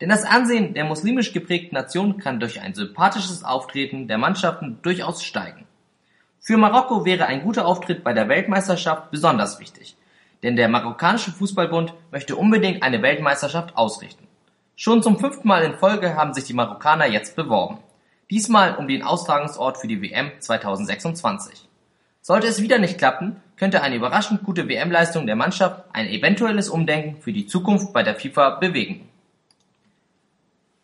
Denn 0.00 0.08
das 0.08 0.24
Ansehen 0.24 0.72
der 0.72 0.86
muslimisch 0.86 1.34
geprägten 1.34 1.74
Nation 1.74 2.16
kann 2.16 2.40
durch 2.40 2.62
ein 2.62 2.72
sympathisches 2.72 3.44
Auftreten 3.44 4.08
der 4.08 4.16
Mannschaften 4.16 4.78
durchaus 4.80 5.22
steigen. 5.22 5.66
Für 6.46 6.58
Marokko 6.58 7.06
wäre 7.06 7.24
ein 7.24 7.40
guter 7.42 7.64
Auftritt 7.64 8.04
bei 8.04 8.12
der 8.12 8.28
Weltmeisterschaft 8.28 9.10
besonders 9.10 9.60
wichtig, 9.60 9.96
denn 10.42 10.56
der 10.56 10.68
marokkanische 10.68 11.32
Fußballbund 11.32 11.94
möchte 12.10 12.36
unbedingt 12.36 12.82
eine 12.82 13.00
Weltmeisterschaft 13.00 13.78
ausrichten. 13.78 14.28
Schon 14.76 15.02
zum 15.02 15.18
fünften 15.18 15.48
Mal 15.48 15.62
in 15.62 15.78
Folge 15.78 16.16
haben 16.16 16.34
sich 16.34 16.44
die 16.44 16.52
Marokkaner 16.52 17.06
jetzt 17.06 17.34
beworben. 17.34 17.78
Diesmal 18.30 18.76
um 18.76 18.86
den 18.88 19.02
Austragungsort 19.02 19.78
für 19.78 19.86
die 19.86 20.02
WM 20.02 20.32
2026. 20.38 21.66
Sollte 22.20 22.46
es 22.46 22.60
wieder 22.60 22.76
nicht 22.76 22.98
klappen, 22.98 23.40
könnte 23.56 23.80
eine 23.80 23.96
überraschend 23.96 24.42
gute 24.42 24.68
WM-Leistung 24.68 25.24
der 25.26 25.36
Mannschaft 25.36 25.82
ein 25.94 26.08
eventuelles 26.08 26.68
Umdenken 26.68 27.22
für 27.22 27.32
die 27.32 27.46
Zukunft 27.46 27.94
bei 27.94 28.02
der 28.02 28.16
FIFA 28.16 28.56
bewegen. 28.56 29.08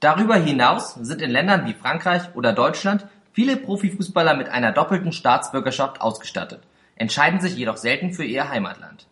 Darüber 0.01 0.37
hinaus 0.37 0.95
sind 0.95 1.21
in 1.21 1.31
Ländern 1.31 1.67
wie 1.67 1.75
Frankreich 1.75 2.35
oder 2.35 2.55
Deutschland 2.55 3.07
viele 3.33 3.57
Profifußballer 3.57 4.35
mit 4.35 4.49
einer 4.49 4.73
doppelten 4.73 5.13
Staatsbürgerschaft 5.13 6.01
ausgestattet, 6.01 6.61
entscheiden 6.97 7.41
sich 7.41 7.57
jedoch 7.57 7.77
selten 7.77 8.13
für 8.13 8.25
ihr 8.25 8.49
Heimatland. 8.49 9.07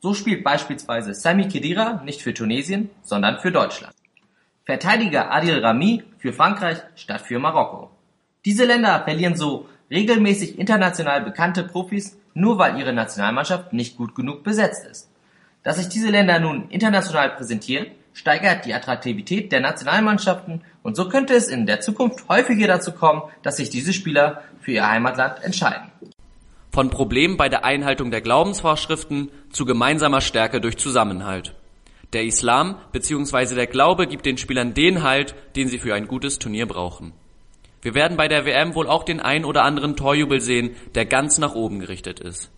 So 0.00 0.14
spielt 0.14 0.44
beispielsweise 0.44 1.14
Sami 1.14 1.48
Khedira 1.48 2.02
nicht 2.04 2.22
für 2.22 2.34
Tunesien, 2.34 2.90
sondern 3.02 3.38
für 3.38 3.52
Deutschland. 3.52 3.94
Verteidiger 4.64 5.30
Adil 5.30 5.58
Rami 5.58 6.04
für 6.18 6.32
Frankreich 6.32 6.78
statt 6.94 7.20
für 7.20 7.38
Marokko. 7.38 7.90
Diese 8.44 8.64
Länder 8.64 9.02
verlieren 9.04 9.36
so 9.36 9.68
regelmäßig 9.90 10.58
international 10.58 11.22
bekannte 11.22 11.64
Profis, 11.64 12.18
nur 12.34 12.58
weil 12.58 12.78
ihre 12.78 12.92
Nationalmannschaft 12.92 13.72
nicht 13.72 13.96
gut 13.96 14.14
genug 14.14 14.42
besetzt 14.42 14.86
ist. 14.86 15.10
Dass 15.62 15.76
sich 15.76 15.88
diese 15.88 16.10
Länder 16.10 16.38
nun 16.38 16.68
international 16.68 17.30
präsentieren, 17.30 17.86
steigert 18.12 18.64
die 18.64 18.74
Attraktivität 18.74 19.52
der 19.52 19.60
Nationalmannschaften 19.60 20.62
und 20.84 20.96
so 20.96 21.08
könnte 21.08 21.34
es 21.34 21.48
in 21.48 21.64
der 21.66 21.80
Zukunft 21.80 22.28
häufiger 22.28 22.66
dazu 22.68 22.92
kommen, 22.92 23.22
dass 23.42 23.56
sich 23.56 23.70
diese 23.70 23.94
Spieler 23.94 24.42
für 24.60 24.72
ihr 24.72 24.88
Heimatland 24.88 25.42
entscheiden. 25.42 25.90
Von 26.70 26.90
Problemen 26.90 27.38
bei 27.38 27.48
der 27.48 27.64
Einhaltung 27.64 28.10
der 28.10 28.20
Glaubensvorschriften 28.20 29.30
zu 29.50 29.64
gemeinsamer 29.64 30.20
Stärke 30.20 30.60
durch 30.60 30.76
Zusammenhalt. 30.76 31.54
Der 32.12 32.24
Islam 32.24 32.76
bzw. 32.92 33.54
der 33.54 33.66
Glaube 33.66 34.06
gibt 34.06 34.26
den 34.26 34.36
Spielern 34.36 34.74
den 34.74 35.02
Halt, 35.02 35.34
den 35.56 35.68
sie 35.68 35.78
für 35.78 35.94
ein 35.94 36.06
gutes 36.06 36.38
Turnier 36.38 36.66
brauchen. 36.66 37.14
Wir 37.80 37.94
werden 37.94 38.18
bei 38.18 38.28
der 38.28 38.44
WM 38.44 38.74
wohl 38.74 38.86
auch 38.86 39.04
den 39.04 39.20
ein 39.20 39.46
oder 39.46 39.64
anderen 39.64 39.96
Torjubel 39.96 40.42
sehen, 40.42 40.76
der 40.94 41.06
ganz 41.06 41.38
nach 41.38 41.54
oben 41.54 41.80
gerichtet 41.80 42.20
ist. 42.20 42.50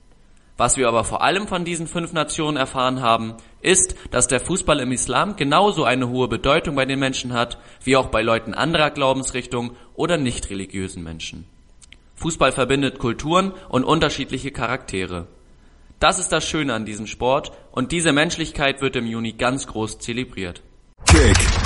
Was 0.57 0.79
wir 0.79 0.89
aber 0.89 1.05
vor 1.05 1.23
allem 1.23 1.47
von 1.47 1.65
diesen 1.65 1.87
fünf 1.87 2.13
Nationen 2.13 2.57
erfahren 2.57 3.03
haben, 3.03 3.35
ist, 3.61 3.95
dass 4.11 4.27
der 4.27 4.41
Fußball 4.41 4.81
im 4.81 4.93
Islam 4.93 5.37
genauso 5.37 5.85
eine 5.85 6.09
hohe 6.09 6.29
Bedeutung 6.29 6.77
bei 6.77 6.87
den 6.87 6.99
Menschen 6.99 7.35
hat, 7.35 7.59
wie 7.85 7.97
auch 7.97 8.07
bei 8.07 8.23
Leuten 8.23 8.55
anderer 8.55 8.91
Glaubensrichtung 8.91 9.77
oder 9.95 10.17
nicht 10.17 10.49
religiösen 10.49 11.03
Menschen. 11.03 11.47
Fußball 12.15 12.53
verbindet 12.53 12.99
Kulturen 12.99 13.53
und 13.69 13.85
unterschiedliche 13.85 14.51
Charaktere. 14.51 15.27
Das 16.01 16.19
ist 16.19 16.33
das 16.33 16.47
Schöne 16.47 16.73
an 16.73 16.87
diesem 16.87 17.07
Sport 17.07 17.53
und 17.71 17.93
diese 17.93 18.13
Menschlichkeit 18.13 18.81
wird 18.81 18.97
im 18.97 19.07
Juni 19.07 19.33
ganz 19.33 19.67
groß 19.67 19.99
zelebriert. 19.99 20.63
Kick 21.07 21.66